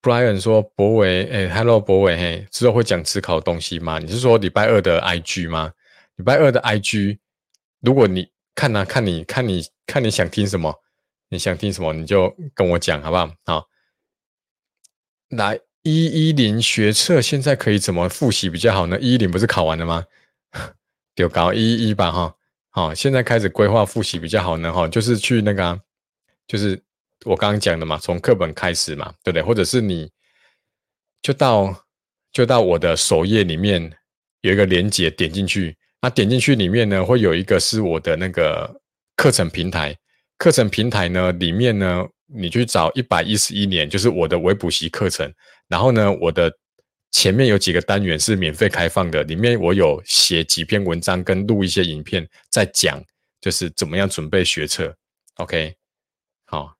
[0.01, 3.99] Brian 说：“博伟，哎，Hello，博伟，嘿，之后会讲思考东西吗？
[3.99, 5.73] 你是说礼拜二的 IG 吗？
[6.15, 7.17] 礼拜二的 IG，
[7.81, 10.73] 如果你看呢，看你看你看你想听什么，
[11.29, 13.31] 你想听什么，你就跟我讲，好不好？
[13.45, 13.67] 好，
[15.29, 18.99] 来一一零学测现在可以怎么复习比较好呢？
[18.99, 20.03] 一一零不是考完了吗？
[21.15, 22.35] 丢高一一一吧，哈，
[22.69, 25.81] 好，现在开始规划复习比较好呢，哈，就是去那个，
[26.47, 26.81] 就是。”
[27.25, 29.41] 我刚刚讲的嘛，从课本开始嘛，对不对？
[29.41, 30.09] 或者是你
[31.21, 31.85] 就到
[32.31, 33.93] 就到我的首页里面
[34.39, 38.73] 有一个连接，点进去，那点进去里面呢，会有一个是我的那个
[39.17, 39.93] 课程平台。
[40.39, 45.31] 课程平台呢，里面呢，你去找一百一十一年，就是我的微补习课程。
[45.67, 46.51] 然后呢，我的
[47.11, 53.03] 前面有几个单元是免费开放的，里面我有写几篇文章跟录一些影片，在讲
[53.41, 54.95] 就是怎么样准备学测。
[55.35, 55.75] OK，
[56.45, 56.73] 好。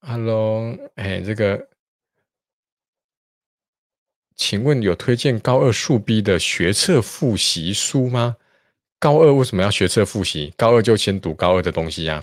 [0.00, 1.68] Hello，哎，这个，
[4.34, 8.38] 请问有推荐高二数 B 的学测复习书吗？
[9.00, 10.52] 高二为什么要学测复习？
[10.56, 12.22] 高二就先读高二的东西呀。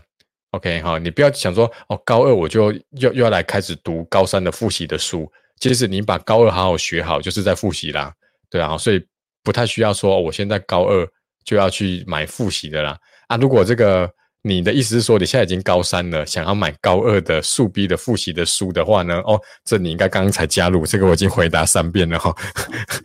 [0.52, 5.30] OK，好，你不要想说哦，高二我就又又要来开始读高三的复习的书。
[5.60, 8.14] 其实你把高二好好学好，就是在复习啦。
[8.50, 9.04] 对啊，所以
[9.44, 11.06] 不太需要说，我现在高二
[11.44, 12.98] 就要去买复习的啦。
[13.28, 14.10] 啊，如果这个。
[14.44, 19.18] 你的意思是说，你现在已经高三了，想要买高二的速 B 的复习的书的话呢？
[19.26, 22.34] 哦，这你应该刚刚才加入，这个我已经回答三遍了哈。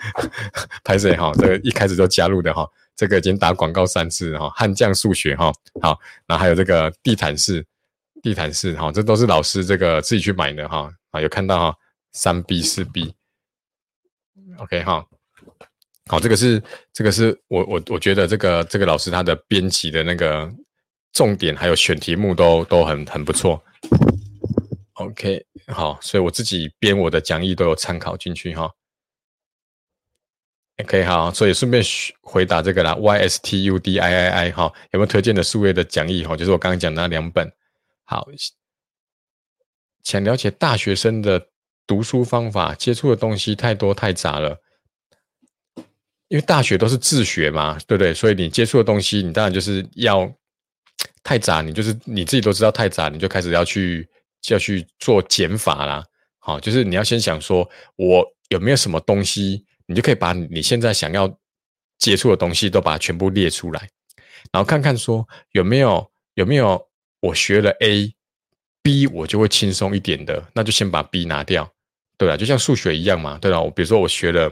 [0.84, 1.32] 拍谁哈？
[1.34, 2.64] 这个一开始就加入的哈，
[2.96, 4.50] 这个已经打广告三次哈。
[4.50, 7.64] 悍将数学哈，好，然后还有这个地毯式，
[8.22, 10.92] 地毯式哈，这都是老师这个自己去买的哈。
[11.10, 11.78] 啊，有看到哈，
[12.12, 15.04] 三 B 四 B，OK 哈。
[16.06, 20.52] 好，这个是这个是我我我觉得这个这个老师他的编辑的那个。
[21.14, 23.62] 重点还有选题目都都很很不错
[24.94, 28.72] ，OK，好，所以我自己编我的讲义都有参考进去哈。
[30.78, 31.82] OK，好，所以顺便
[32.22, 36.36] 回答这个啦，YSTUDIII 哈，有没有推荐的数位的讲义哈？
[36.36, 37.50] 就是我刚刚讲的那两本。
[38.04, 38.26] 好，
[40.02, 41.48] 想了解大学生的
[41.86, 44.56] 读书方法，接触的东西太多太杂了，
[46.28, 48.12] 因为大学都是自学嘛，对不对？
[48.14, 50.32] 所以你接触的东西，你当然就是要。
[51.24, 54.08] 太杂，你就是你自己都知道太杂，你就开始要去
[54.48, 56.04] 要去做减法啦。
[56.40, 61.32] 好，就是你要先想说，我有没有什么东西，你就可以把你现在想要
[61.98, 63.88] 接触的东西都把它全部列出来，
[64.52, 66.88] 然后看看说有没有有没有
[67.20, 71.72] 我学了 A，B 我就会轻松一点的，那就先把 B 拿掉，
[72.16, 72.36] 对吧？
[72.36, 73.60] 就像数学一样嘛，对吧？
[73.60, 74.50] 我比如说我学了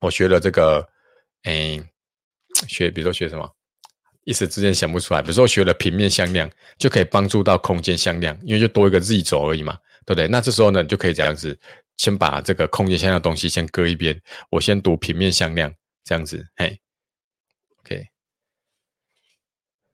[0.00, 0.88] 我学了这个，
[1.42, 1.80] 哎，
[2.66, 3.48] 学比如说学什么？
[4.24, 9.72] 一时之间想不出来，比如说学了平面向量，就可以帮助到空间向量，因为就多一个 z 轴而已嘛，
[10.04, 10.28] 对不对？
[10.28, 11.58] 那这时候呢，你就可以这样子，
[11.98, 14.18] 先把这个空间向量东西先搁一边，
[14.50, 15.72] 我先读平面向量，
[16.04, 16.80] 这样子，嘿
[17.80, 18.06] ，OK，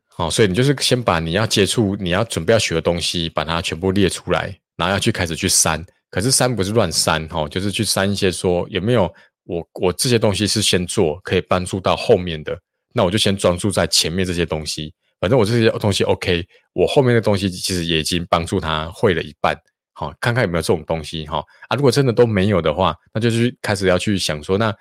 [0.07, 5.85] 好，所以你就是先把你要接触、你要准备要学的东西，把它全部列出来，然后要去开始去删。
[6.11, 9.13] 可是删不是乱删，哈，就是去删一些说有没有
[9.43, 12.57] 我我这些东西是先做，可以帮助到后面的。
[12.93, 19.61] 那我就先专注在前面这些东西，反正我这些东西 OK，我后面的东西其实也已经帮助他会了一半，
[19.95, 24.75] 好，看看有没有这种东西哈啊，如果真的都没有的话，那就是开始要去想说，那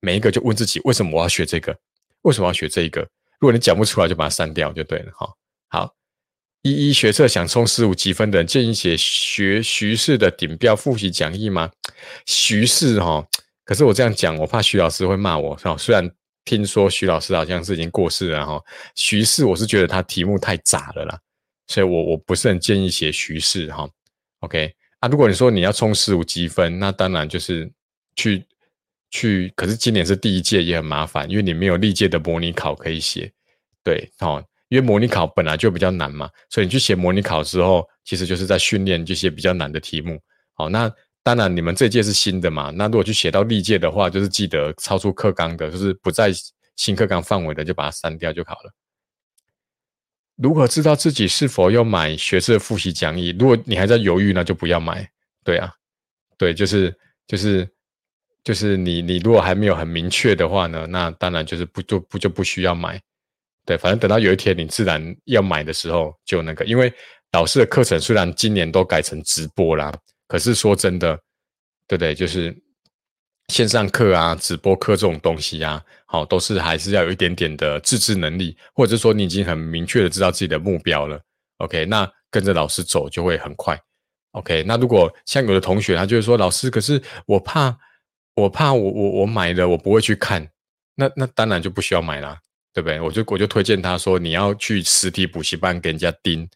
[0.00, 1.76] 每一个就问自己，为什么我要学这个？
[2.22, 3.02] 为什么要学这一个？
[3.38, 5.28] 如果你讲不出来，就把它删掉就对了哈。
[5.68, 5.94] 好，
[6.62, 11.70] 一一学测想冲十五积分的人，建议写学徐氏的顶标复习讲义吗？
[12.26, 13.26] 徐氏哈，
[13.64, 16.10] 可是我这样讲，我怕徐老师会骂我，哈，虽然。
[16.44, 18.60] 听说徐老师好像是已经过世了哈，
[18.96, 21.16] 徐氏我是觉得他题目太杂了啦，
[21.68, 23.88] 所以我我不是很建议写徐氏哈。
[24.42, 27.68] OK 啊，如果你说你要冲十五积分，那当然就是
[28.14, 28.44] 去
[29.10, 33.32] 去，可是今年是第一届也很麻烦，因为你没有历届的模拟考可以写，
[33.82, 40.20] 对哦，因为模拟考本来就比较难嘛，所以你去写模拟考之后，其实就是在训练这些比较难的题目。
[40.54, 40.92] 好，那。
[41.24, 42.72] 当然，你们这届是新的嘛？
[42.74, 46.32] 那如果去写到历届的话，就是记得超出课纲的，就是不在
[46.74, 48.72] 新课纲范围的，就把它删掉就好了。
[50.36, 53.36] 如何知道自己是否要买学测复习讲义？
[53.38, 55.08] 如果你还在犹豫，那就不要买。
[55.44, 55.72] 对啊，
[56.38, 56.94] 对，就是
[57.26, 57.68] 就是
[58.42, 63.00] 就是你你如果还没有很明确的话呢，那当然就是不就不就不需要买。
[63.64, 66.92] 对，反正等到有一天你自然要买的时候，就那个，因为
[67.32, 69.92] 老师的课程虽然今年都改成直播啦，
[70.26, 71.14] 可是说真的，
[71.86, 72.14] 对不对？
[72.14, 72.56] 就是
[73.48, 81.20] 线上课啊、直播课这种东西啊，好，都是还是要有一点点的自制能力，或者说你已经很明确的知道自己的目标了。
[81.58, 83.78] OK，那跟着老师走就会很快。
[84.32, 87.76] OK，那如果像有的同学他就是说，老师，可是我怕，
[88.34, 90.48] 我怕我我我买了我不会去看，
[90.94, 92.38] 那那当然就不需要买啦。
[92.74, 92.98] 对不对？
[93.02, 96.48] 我就我就推荐他说，你要去实体补习班给人家盯，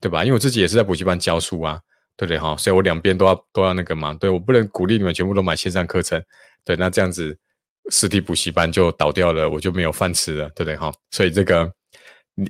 [0.00, 0.22] 对吧？
[0.22, 1.80] 因为我自己也是在补习班教书啊，
[2.16, 2.56] 对不对哈？
[2.56, 4.14] 所以我两边都要都要那个嘛。
[4.14, 6.22] 对我不能鼓励你们全部都买线上课程，
[6.64, 7.36] 对，那这样子
[7.90, 10.92] 实体补习班就倒掉了，我就没有饭吃了，对不对哈？
[11.10, 11.70] 所以这个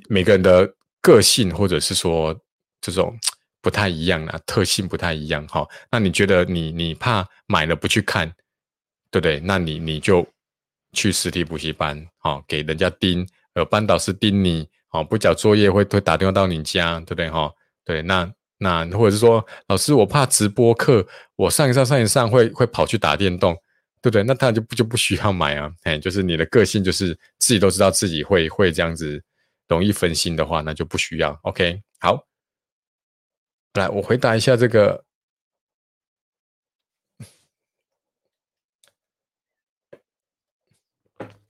[0.09, 2.35] 每个人的个性或者是说
[2.81, 3.17] 这种
[3.61, 5.67] 不太一样啊，特性不太一样哈。
[5.91, 8.27] 那你觉得你你怕买了不去看，
[9.11, 9.39] 对不对？
[9.39, 10.25] 那你你就。
[10.93, 17.51] 去实体补习班，好给人家盯，呃，班导师盯你，好不交作业会会打电话到你家，对不对哈？
[17.83, 23.53] 对，那那或者是说，老师我怕直播课，我上一上上一上会会跑去打电动，
[24.01, 24.23] 对不对？
[24.23, 29.21] 那当然就不就不需要买啊，哎，就是你的个性就是自己都知道自己会会这样子
[29.67, 31.37] 容易分心的话，那就不需要。
[31.43, 32.25] OK，好，
[33.73, 35.03] 来我回答一下这个。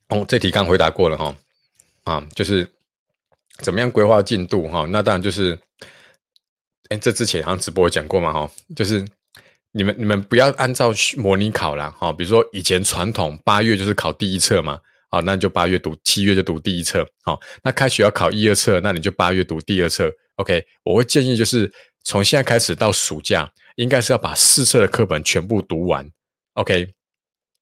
[0.10, 1.36] 哦，这题刚回答过了哈，
[2.04, 2.72] 啊，就是
[3.58, 4.86] 怎么样规划进度哈？
[4.86, 5.60] 那当然就是，
[6.90, 9.04] 哎，这之前好像直播讲过嘛哈，就是
[9.72, 14.80] 你们你们不要按照模拟考啦哈，比如说以前传统八月就是考第一册嘛，
[15.10, 21.72] 啊，那你就八月读，七月就读第一册，好，那开学要考一二册，那你就八月读第二册，OK，我会建议就是
[22.04, 26.08] 从现在开始到暑假，应该是要把四册的课本全部读完
[26.54, 26.88] ，OK。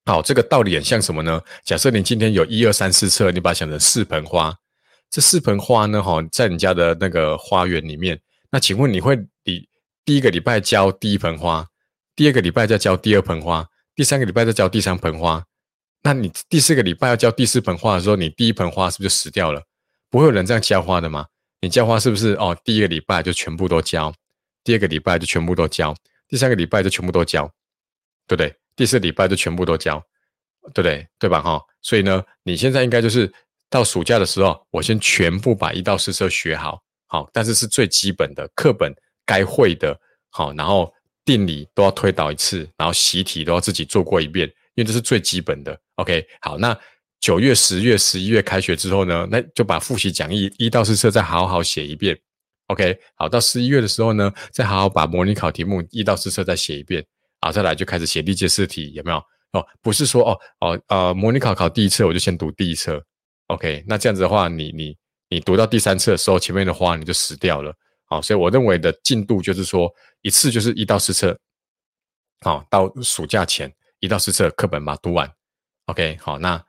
[0.06, 1.42] 好，这个道理很像什么呢？
[1.64, 4.54] 假设你今天有一二三四册，你把它想成四盆花，
[5.10, 8.20] 这四盆花呢，哈，在你家的那个花园里面。
[8.54, 9.68] 那请问你会，你
[10.06, 11.68] 第一个礼拜浇第一盆花，
[12.16, 15.44] 第二个礼拜再浇第二盆花，第三个礼拜再浇第三盆花，
[16.04, 19.60] 那你第四个礼拜要浇第四盆花的时候，你第一盆花是不是就死掉了？
[20.12, 21.26] 不会有人这样浇花的吗？
[21.62, 22.56] 你浇花是不是哦？
[22.64, 24.14] 第一个礼拜就全部都浇，
[24.64, 25.96] 第二个礼拜就全部都浇，
[26.28, 27.52] 第三个礼拜就全部都浇，
[28.28, 28.56] 对不对？
[28.76, 29.98] 第四礼拜就全部都浇，
[30.76, 31.08] 对不对？
[31.18, 31.42] 对吧？
[31.42, 33.34] 哈，所以呢，你现在应该就是
[33.68, 36.84] 到暑假的时候，我先全部把一到四册学好，
[37.14, 38.92] 好，但是是最基本的课本
[39.24, 39.96] 该会的，
[40.32, 40.92] 好，然后
[41.24, 45.80] 定理都要推导一次，然后习题都要自己做过一遍，因为这是最基本的。
[45.98, 46.76] OK，好，那
[47.20, 52.18] 九月、十月、十一月开学之后呢，那就把复习讲义一到四册再好好写一遍。
[52.66, 57.06] OK，好，到十一月的时候呢，再好好把模拟考题目一到四册再写一遍。
[57.42, 59.18] 好，再来就开始写历届试题，有没有？
[59.52, 63.00] 哦，不是说哦哦呃，模拟考考第一册我就先读第一册
[63.50, 63.84] ，OK？
[63.88, 64.98] 那这样子的话，你你
[65.34, 67.74] 你读到第三册的时候，前面的花你就死掉了。
[68.06, 71.38] 好，所以我认为的进度就是说，一次就是一到四册，
[72.42, 75.30] 好，到暑假前一到四册课本把它读完
[75.88, 76.18] ，OK？
[76.22, 76.64] 好，那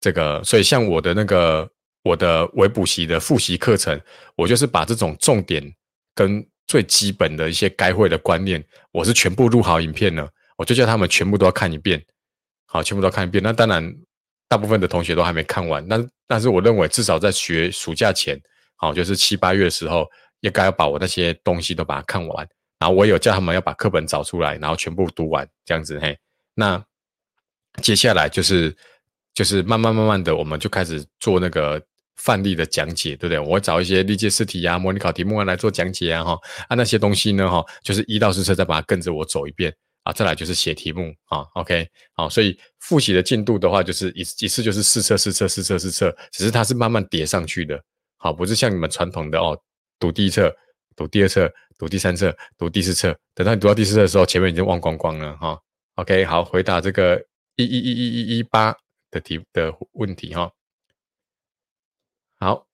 [0.00, 1.68] 这个，所以像我的那个
[2.02, 4.00] 我的微补习的复习课程，
[4.36, 5.74] 我就是把这种重点
[6.14, 6.46] 跟。
[6.66, 12.00] 最基本的一些该会的观念，我是全部录好影片了，我就叫他们全部都要看一遍，
[12.66, 13.42] 好，全部都要看一遍。
[13.42, 13.92] 那当然，
[14.50, 18.36] 大部分的同学都还没看完，但但是我认为至少在学暑假前，
[18.74, 20.06] 好，就是七八月的时候，
[20.40, 22.46] 应该要把我那些东西都把它看完。
[22.80, 26.18] 然后我有叫他们要把课本找出来，然后全部读完，这样子嘿。
[26.54, 26.84] 那
[27.80, 28.76] 接下来就是
[29.32, 31.80] 就是慢慢慢慢的，我们就开始做那个。
[32.22, 33.38] 范例的讲解，对不对？
[33.38, 36.38] 我会找一些历届试题啊、模拟考题目啊来做讲解啊，哈，
[36.68, 47.82] 啊那些东西呢，哈，就是一到四册再把它跟着我走一遍啊，再来就是写题目啊，OK，好，所以复习的进度的话，就是一一次就是四册、四册、四册、四册，只是它是慢慢叠上去的，
[48.16, 49.60] 好，不是像你们传统的哦，
[49.98, 50.54] 读第一册、
[50.96, 55.60] 读第二册、读第三册、读第四册，等到你读到第四册的时候，前面已经忘光光了，哈
[55.96, 57.22] ，OK，好，回答这个
[57.56, 58.74] 一一一一一一八
[59.10, 60.50] 的题的问题，哈。
[62.42, 62.66] 好，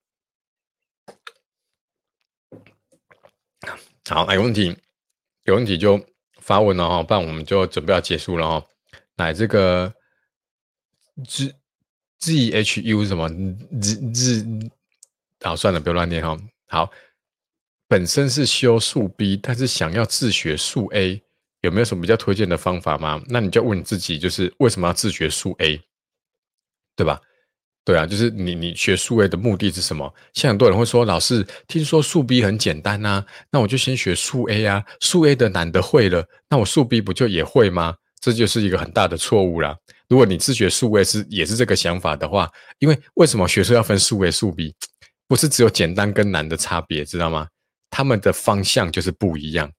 [4.09, 4.77] 好，有问题，
[5.43, 5.99] 有问题就
[6.47, 8.65] 发问了哈，不然我们就准备要结束了哈。
[9.17, 9.93] 来，这个
[11.27, 11.53] Z
[12.21, 13.29] Z H U 什么
[13.81, 14.71] Z Z，
[15.41, 16.39] 好，算了，不要乱念哈。
[16.69, 16.89] 好，
[17.89, 21.21] 本身是修数 B，但是想要自学数 A，
[21.63, 23.21] 有没有什么比较推荐的方法吗？
[23.27, 25.83] 那你就问你自己，就是为什么要自学数 A，
[26.95, 27.21] 对吧？
[27.87, 30.13] 对啊，就是你你学数 A 的目的是什么？
[30.35, 37.95] 像很多人会说，老师听说数 B 很简单呐，那我就先学数 A 啊，数 A 的难得会了，那我数 B 不就也会吗？
[38.21, 39.77] 这就是一个很大的错误啦。
[40.09, 44.75] 如果你自学数位是也是这个想法的话，因为为什么学生要分数位数 B？
[45.29, 47.47] 不是只有简单跟难的差别，知道吗？
[47.89, 49.71] 他们的方向就是不一样，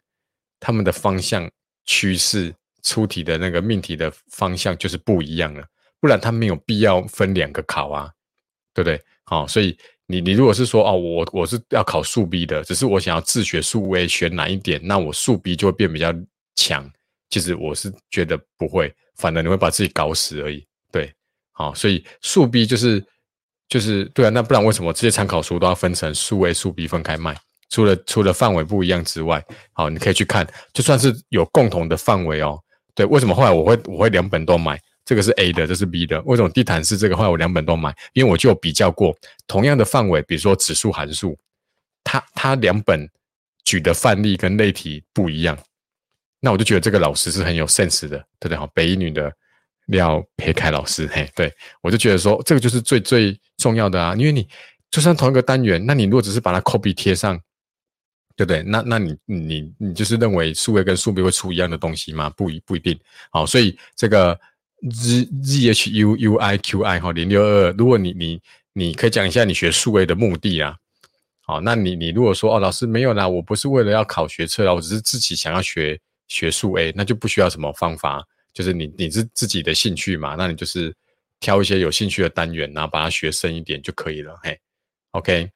[0.62, 1.50] 他们的方向
[1.86, 5.66] 趋势出题的那个命题的方向就是不一样了，
[6.00, 8.10] 不然他没有必要分两个考啊，
[8.74, 9.02] 对不对？
[9.24, 16.14] 好，所以你你如果是说哦，我我是要考数 B 的，只是我想要自学数 A 选哪一点，那我数 B 就会变比较
[16.56, 16.90] 强。
[17.30, 20.66] 其实我是觉得不会，反而你会把自己搞死而已。
[20.92, 21.14] 对，
[21.52, 23.04] 好，所以数 B 就是。
[23.70, 27.36] 就是对啊，那不然为什么这些参考书都要分成数 A、数 B 分开卖？
[27.70, 29.44] 除了除了范围不一样之外，
[29.74, 32.58] 好，你可以去看，就算是有共同的范围哦。
[32.96, 34.80] 对，为什么后来我会我会两本都买？
[35.08, 36.22] 这个是 A 的，这是 B 的。
[36.24, 37.96] 为什么地毯式这个后来我两本都买？
[38.14, 41.38] 因为我就比较过同样的范围，比如说指数函数，
[42.04, 43.10] 它它两本
[43.64, 45.58] 举的范例跟类题不一样，
[46.42, 48.58] 那我就觉得这个老师是很有 sense 的，对不对？
[48.58, 49.34] 好，北一女的。
[49.88, 51.50] 廖培凯老师，嘿，对
[51.82, 54.46] 我就觉得说，这个就是最最重要的啊，因为你
[54.92, 57.40] 就算同一个单元，那你如果只是把它 copy 贴上，
[58.36, 58.62] 对不对？
[58.64, 62.30] 那那你你你就是认为数位跟数 B 会出一样的东西吗？
[62.32, 63.00] 不一不一定。
[63.32, 64.38] 好，所以这个
[64.92, 68.42] Z Z H U U I Q I 哈零六二，如果你你
[68.74, 70.76] 你可以讲一下你学数 A 的目的啊。
[71.42, 78.24] 好，那你你如果说哦，老师没有啦，我不是为了要考学测啦，我只是自己想要学学数 A，那就不需要什么方法。
[78.54, 80.94] 就是你你是自己的兴趣嘛，那你就是
[81.40, 84.38] 挑一些有兴趣的单元，然后把它学深一点就可以了。
[84.44, 84.60] 嘿
[85.12, 85.50] ，OK，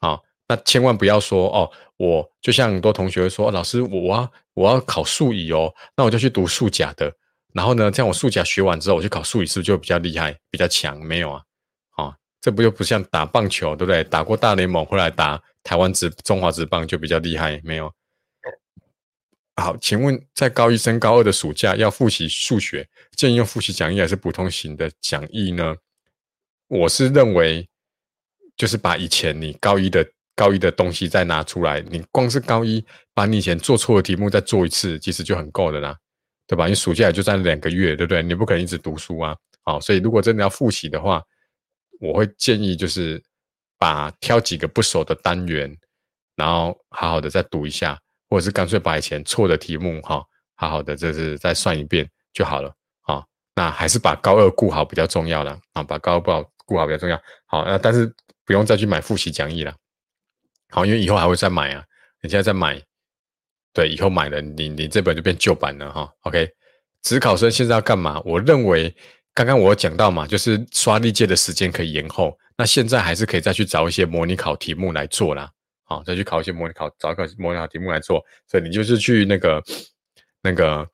[0.00, 7.12] 好，那千万不要说哦，我就像很多同学说，老师我要我要考数乙哦，那我就去读数甲的，
[7.54, 10.98] 然后呢，这样我数甲学完之后，我去考数理是不是就比较厉害、比较强？
[11.02, 11.42] 没有啊，
[11.96, 14.04] 啊，这不就不像打棒球对不对？
[14.04, 17.60] 打过大联盟回来打台湾职中华职棒就比较厉害？
[17.64, 17.90] 没有。
[19.56, 25.76] 好，请问在高一升高二的暑假要复习数学，建议用复习讲义还是普通型的讲义呢？
[26.66, 27.68] 我是认为，
[28.56, 32.84] 就是把以前你高一的高一的东西再拿出来，你光是高一
[33.14, 35.96] 把你以前做错的题目再做一次，其实就很够的啦，
[36.46, 36.66] 对吧？
[36.66, 38.22] 你暑假也就占两个月，对不对？
[38.22, 39.36] 你不可能一直读书啊。
[39.62, 41.22] 好，所以如果真的要复习的话，
[42.00, 43.22] 我会建议就是
[43.78, 45.74] 把挑几个不熟的单元，
[46.36, 47.98] 然后好好的再读一下。
[48.30, 50.24] 或者是干脆把以前错的题目哈，
[50.56, 53.22] 好好的就是再算一遍就好了啊。
[53.54, 57.20] 那还是把高二顾好比较重要了啊，把高二不好顾好比较重要。
[57.46, 58.12] 好，那但是
[58.44, 59.72] 不用再去买复习讲义了。
[60.70, 61.84] 好，因为以后还会再买啊。
[62.22, 62.82] 你现在再买，
[63.74, 66.10] 对，以后买了你你这本就变旧版了哈。
[66.22, 66.48] OK，
[67.02, 68.22] 职考生现在要干嘛？
[68.24, 68.94] 我认为
[69.34, 72.38] 刚刚我讲到嘛，就是刷历届的时间可以延后。
[72.56, 75.50] 那现在还是可以再去找一些模拟考题目来做啦。
[75.82, 78.24] 好，再去考一些模拟考，找一个模拟考题目来做。
[78.46, 79.60] 所以你就是去那个、
[80.40, 80.88] 那个、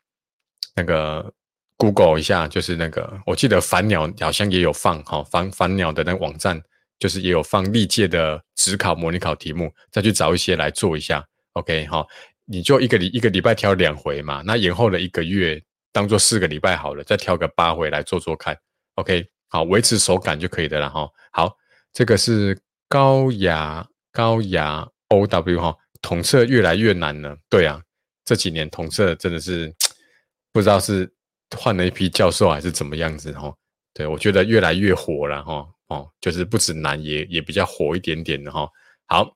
[0.74, 1.30] 那个
[1.76, 6.58] Google 一下，就是那个，我记得凡鸟好像也有放，哈，凡凡鸟的那个网站，
[6.98, 11.22] 就是也有放历届的职考模拟考题目，再去找一些来做一下。
[11.52, 12.08] OK，好，
[12.50, 18.58] 你就一个礼一个礼拜挑两回嘛，那延后了一个月，当做四个礼拜好了，再挑个八回来做做看。
[18.96, 21.08] OK，好，维持手感就可以的了哈。
[21.32, 21.56] 好，
[21.92, 23.86] 这个是高雅。
[24.12, 27.38] 高雅 O W 哈，统测越来越难了。
[27.48, 27.80] 对啊，
[28.24, 29.72] 这几年统测真的是
[30.52, 31.08] 不知道是
[31.56, 33.54] 换了一批教授还是怎么样子哈。
[33.94, 35.64] 对我觉得越来越火了哈。
[35.86, 38.68] 哦，就是不止难，也也比较火一点点的哈。
[39.06, 39.32] 好，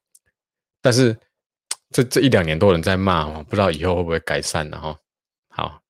[0.83, 1.17] 但是
[1.95, 4.99] 这这一两年多人在骂哦，不知道以后会不会改善了哈。
[5.49, 5.81] 好，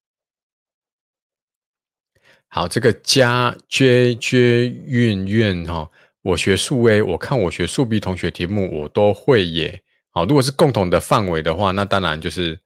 [2.49, 5.91] 好，这个家绝绝运运哈。
[6.21, 9.81] 我学数 A，我看我学数 B 同学题目我都会耶。
[10.11, 12.59] 好，如果是共同的范围的话，那当然就是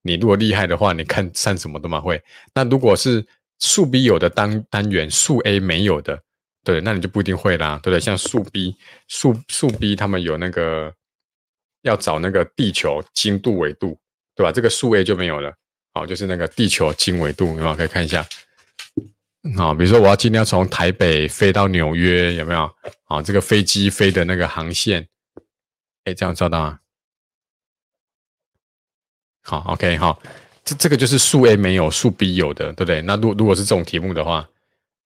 [0.00, 2.18] 你如果厉害的话，你看算什么都蛮会。
[2.54, 3.22] 那如果是
[3.58, 6.18] 数 B 有的单单元，数 A 没有的，
[6.64, 8.00] 对，那你就不一定会啦，对不对？
[8.00, 8.74] 像数 B、
[9.06, 10.90] 数数 B 他们有那个
[11.86, 13.98] 要找那个地球经度纬度，
[14.34, 14.52] 对吧？
[14.52, 15.54] 这个数 A 就没有了。
[15.94, 18.26] 好，就是那个地球经纬度，有没有可以看一下？
[19.56, 22.70] 好，比如说我要今天要从台北飞到纽约，有没有？
[23.04, 25.06] 好，这个飞机飞的那个航线，
[26.04, 26.80] 哎，这样找到吗？
[29.42, 30.20] 好，OK，好，
[30.64, 33.00] 这这个就是数 A 没有，数 B 有的，对不对？
[33.00, 34.46] 那如如果是这种题目的话，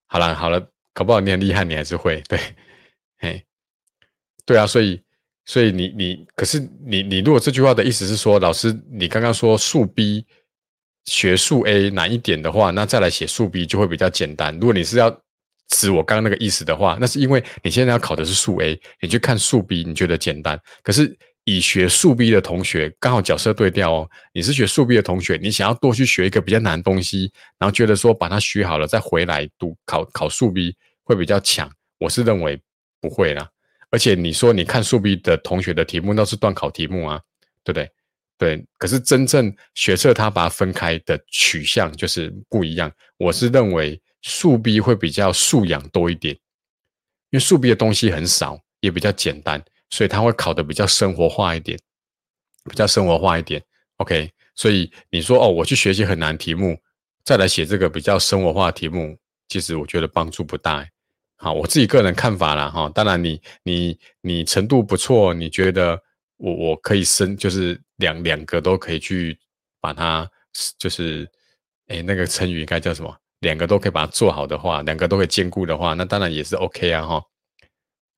[0.06, 0.58] 好了好了，
[0.94, 2.40] 搞不好你很厉害，你还是会对，
[3.18, 3.44] 嘿，
[4.46, 5.00] 对啊，所以
[5.47, 10.24] 所以你你可是你你如果这句话的意思是说，老师你刚刚说数 B。
[11.07, 14.55] 学数 A 难一点的话，那再来写数 B 就会比较简单。
[14.55, 15.11] 如果你是要
[15.70, 20.61] 指我刚刚那个意思的话，那是因为你现在要考的是数 A，你去看数 B，你觉得简单。
[20.82, 31.68] 可是以学数 B 的同学刚好角色对调哦，你是学数 B 的同学，你想要多去学一个比较难的东西，然后觉得说把它学好了再回来读考考数 B 会比较强。
[31.99, 32.61] 我是认为
[33.01, 33.49] 不会啦。
[33.91, 37.20] 而且你说你看数 B 的同学的题目那是段考题目啊，
[37.64, 37.91] 对不对？
[38.38, 42.91] 对，可是真正学测它把它分开的取向就是不一样。
[43.18, 46.34] 我是认为数 B 会比较素养多一点，
[47.28, 51.78] 因为数 B 的东西很少，也比较简单，所以它会考的比较生活化一点，
[52.64, 53.62] 比较生活化一点。
[53.97, 56.80] OK，所以你说哦，我去学习很难题目，
[57.24, 59.18] 再来写这个比较生活化的题目，
[59.49, 60.88] 其实我觉得帮助不大。
[61.41, 66.01] 好，我自己个人看法啦，哈，当然你你你程度不错，你觉得。
[66.43, 69.38] 我我可以升，就是两两个都可以去
[69.78, 70.26] 把它，
[70.78, 71.30] 就是
[71.88, 73.14] 哎，那个成语应该叫什么？
[73.41, 77.22] 两个都可以把它做好的话，两个都可以兼顾的话，那当然也是 OK 啊哈。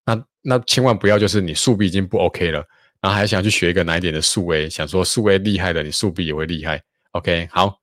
[0.07, 2.65] 那那千万不要就是你数 B 已经不 OK 了，
[3.01, 6.81] 然后还想去学一个难一点的数 A，想说数 A 厉害的，你数 B 也会厉害。
[7.11, 7.77] OK，好，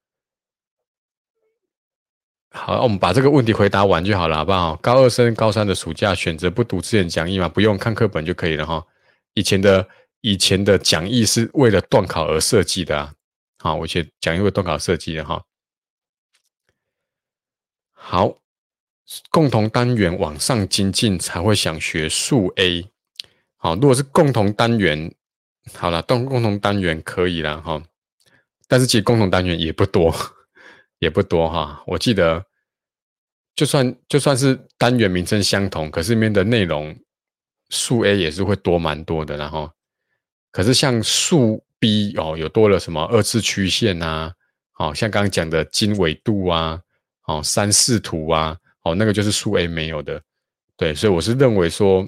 [2.51, 4.75] 好，我们把这个问题回答完就好了，好不好？
[4.77, 7.47] 高二升高三的暑假选择不读字典讲义吗？
[7.47, 8.85] 不用看课本就可以了哈。
[9.33, 9.87] 以前的。
[10.21, 13.13] 以前的讲义是为了断考而设计的啊，
[13.59, 15.41] 好，我写讲义为断考设计的哈。
[17.93, 18.33] 好，
[19.29, 22.85] 共同单元往上精进才会想学数 A。
[23.55, 25.09] 好，如果是共同单元，
[25.73, 27.81] 好了，共共同单元可以了哈。
[28.67, 30.13] 但是其实共同单元也不多，
[30.99, 31.83] 也不多哈。
[31.87, 32.45] 我记得，
[33.55, 36.95] 就算就算是单元名称相同，可是里面的内容
[37.69, 39.71] 数 A 也是会多蛮多的，然后。
[40.51, 44.31] 可是像数 B 哦，有多了什么二次曲线呐？
[44.71, 46.81] 好像刚刚讲的经纬度啊，
[47.25, 50.19] 哦三视图啊，哦那个就是数 A 没有的。
[50.75, 52.07] 对，所以我是认为说，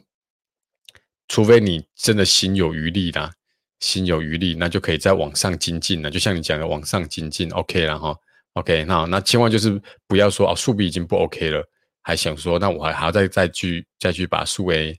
[1.28, 3.32] 除非你真的心有余力啦，
[3.80, 6.10] 心有余力，那就可以再往上精进了。
[6.10, 8.18] 就像你讲的，往上精进，OK 了哈。
[8.54, 11.64] OK，那那千万就是不要说哦，数 B 已经不 OK 了，
[12.02, 14.98] 还想说那我还还要再再去再去把数 A。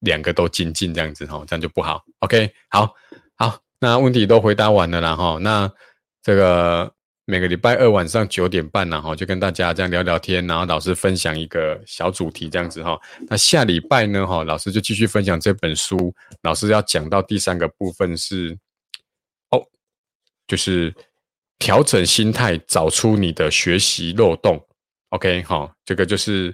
[0.00, 2.02] 两个都精进这样子哈，这样就不好。
[2.20, 2.90] OK，好，
[3.36, 5.36] 好，那问题都回答完了啦哈。
[5.38, 5.70] 那
[6.22, 6.90] 这个
[7.26, 12.98] 每个礼拜二晚上九点半呢哈，就跟大家这样聊聊天，然后老师分享一个小主题这样子哈。
[13.28, 16.14] 那下礼拜呢哈，老师就继续分享这本书。
[16.40, 18.58] 老师要讲到第三个部分是
[19.50, 19.62] 哦，
[20.46, 20.94] 就是
[21.60, 24.60] 调整心态，找出你的学习漏洞。
[25.10, 26.52] OK，好，这个就是。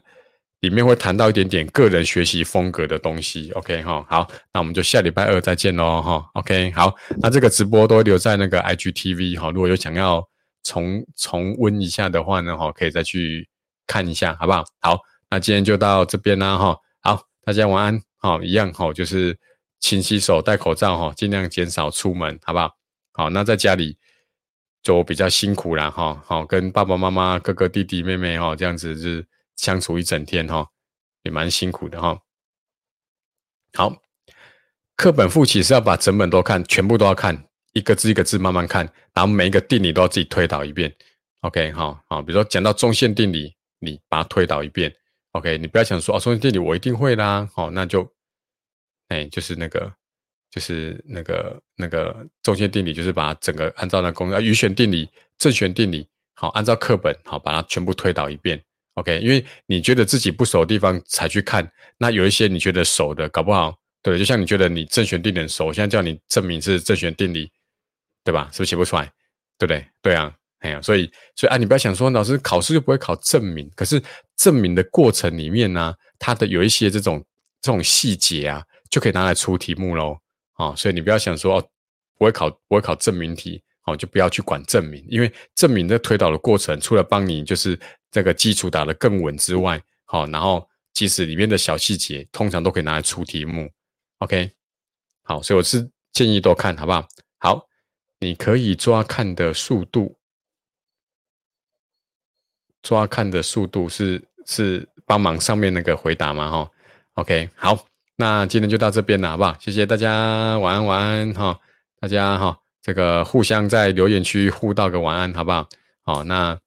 [0.61, 10.27] 里面会谈到一点点个人学习风格的东西，OK 哈，好，那我们就下礼拜二再见喽哈，OK 好，那这个直播都留在那个 IGTV 哈，如果有想要
[10.65, 13.47] 重重温一下的话呢哈，可以再去
[13.87, 14.65] 看一下，好不好？
[14.81, 14.99] 好，
[15.31, 19.39] 那今天就到这边啦哈，好，大家晚安，好，一样哈，就是
[19.79, 22.71] 勤洗手、戴口罩哈，尽量减少出门，好不好？
[23.13, 23.97] 好，那在家里
[24.87, 29.27] 就比较辛苦了哈，好，跟爸爸妈妈、哥哥、弟弟、妹妹哈，这样子是。
[29.57, 30.69] 相处一整天哈，
[31.23, 32.21] 也蛮辛苦的哈。
[33.73, 34.03] 好，
[34.95, 38.85] 课本复习是要把整本都看，全部都要看，一个字一个字慢慢看，
[39.15, 40.95] 然后每一个定理都要自己推导一遍。
[41.41, 44.95] OK，好好，比如说讲到中线定理，你把它推导一遍。
[45.33, 48.07] OK，你不要想说哦，中线定理我一定会啦，好，那就，
[49.09, 49.91] 哎，就是那个，
[50.57, 58.59] 就是那个那个中线定理，就是把整个按照那公啊余弦定理、正弦定理，好，按照课本好把它全部推导一遍。
[58.95, 67.53] OK，因为你觉得自己不熟的地方才去看，那有一些你觉得熟的，搞不好对，就像你觉得你正弦定理熟，现在叫你证明是正弦定理，
[68.25, 68.49] 对吧？
[68.51, 69.05] 是不是写不出来？
[69.59, 69.87] 对不对？
[70.01, 74.03] 对啊，哎呀，所以所以啊，你不要想说老师考试就不会考证明，可是
[74.39, 77.23] 证明的过程里面呢，它的有一些这种
[77.61, 80.17] 这种细节啊，就可以拿来出题目喽。
[80.57, 81.69] 啊，所以你不要想说哦，
[82.19, 87.79] 不会考不会考证明题，哦，就不要去管证明，因为证明的推导的过程，除了帮你就是。
[88.13, 93.71] 这个基础打得更稳之外，好，然后即使里面的小细节，通常都可以拿来出题目。
[94.21, 94.51] OK，
[95.23, 97.07] 好，所以我是建议多看好不好？
[97.37, 97.69] 好，
[98.19, 100.17] 你可以抓看的速度，
[102.81, 106.51] 抓看的速度是是帮忙上面那个回答吗？
[106.51, 106.71] 哈
[107.15, 107.87] ，OK，好，
[108.17, 109.57] 那今天就到这边了，好不好？
[109.61, 111.59] 谢谢大家，晚安晚安哈，
[112.01, 115.69] 大家哈，这个互相在留言区互道个晚安，好不好？
[116.03, 116.59] 好，那。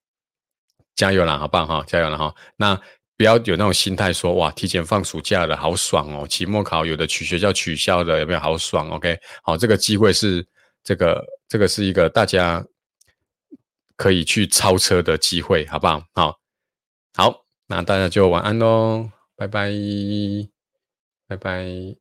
[0.96, 1.82] 加油了，好棒哈！
[1.88, 2.36] 加油了哈！
[2.58, 2.76] 那
[3.16, 6.28] 不要有那种心态，说哇，提前放暑假了，好爽哦！
[6.28, 10.46] 期末考有的取学校取消的，有没有好爽？OK，好，这个机会是
[10.84, 12.62] 这个这个是一个大家
[13.96, 16.04] 可以去超车的机会，好不好？
[16.14, 16.38] 好，
[17.16, 19.72] 好，那大家就晚安喽，拜拜，
[21.30, 21.99] 拜拜。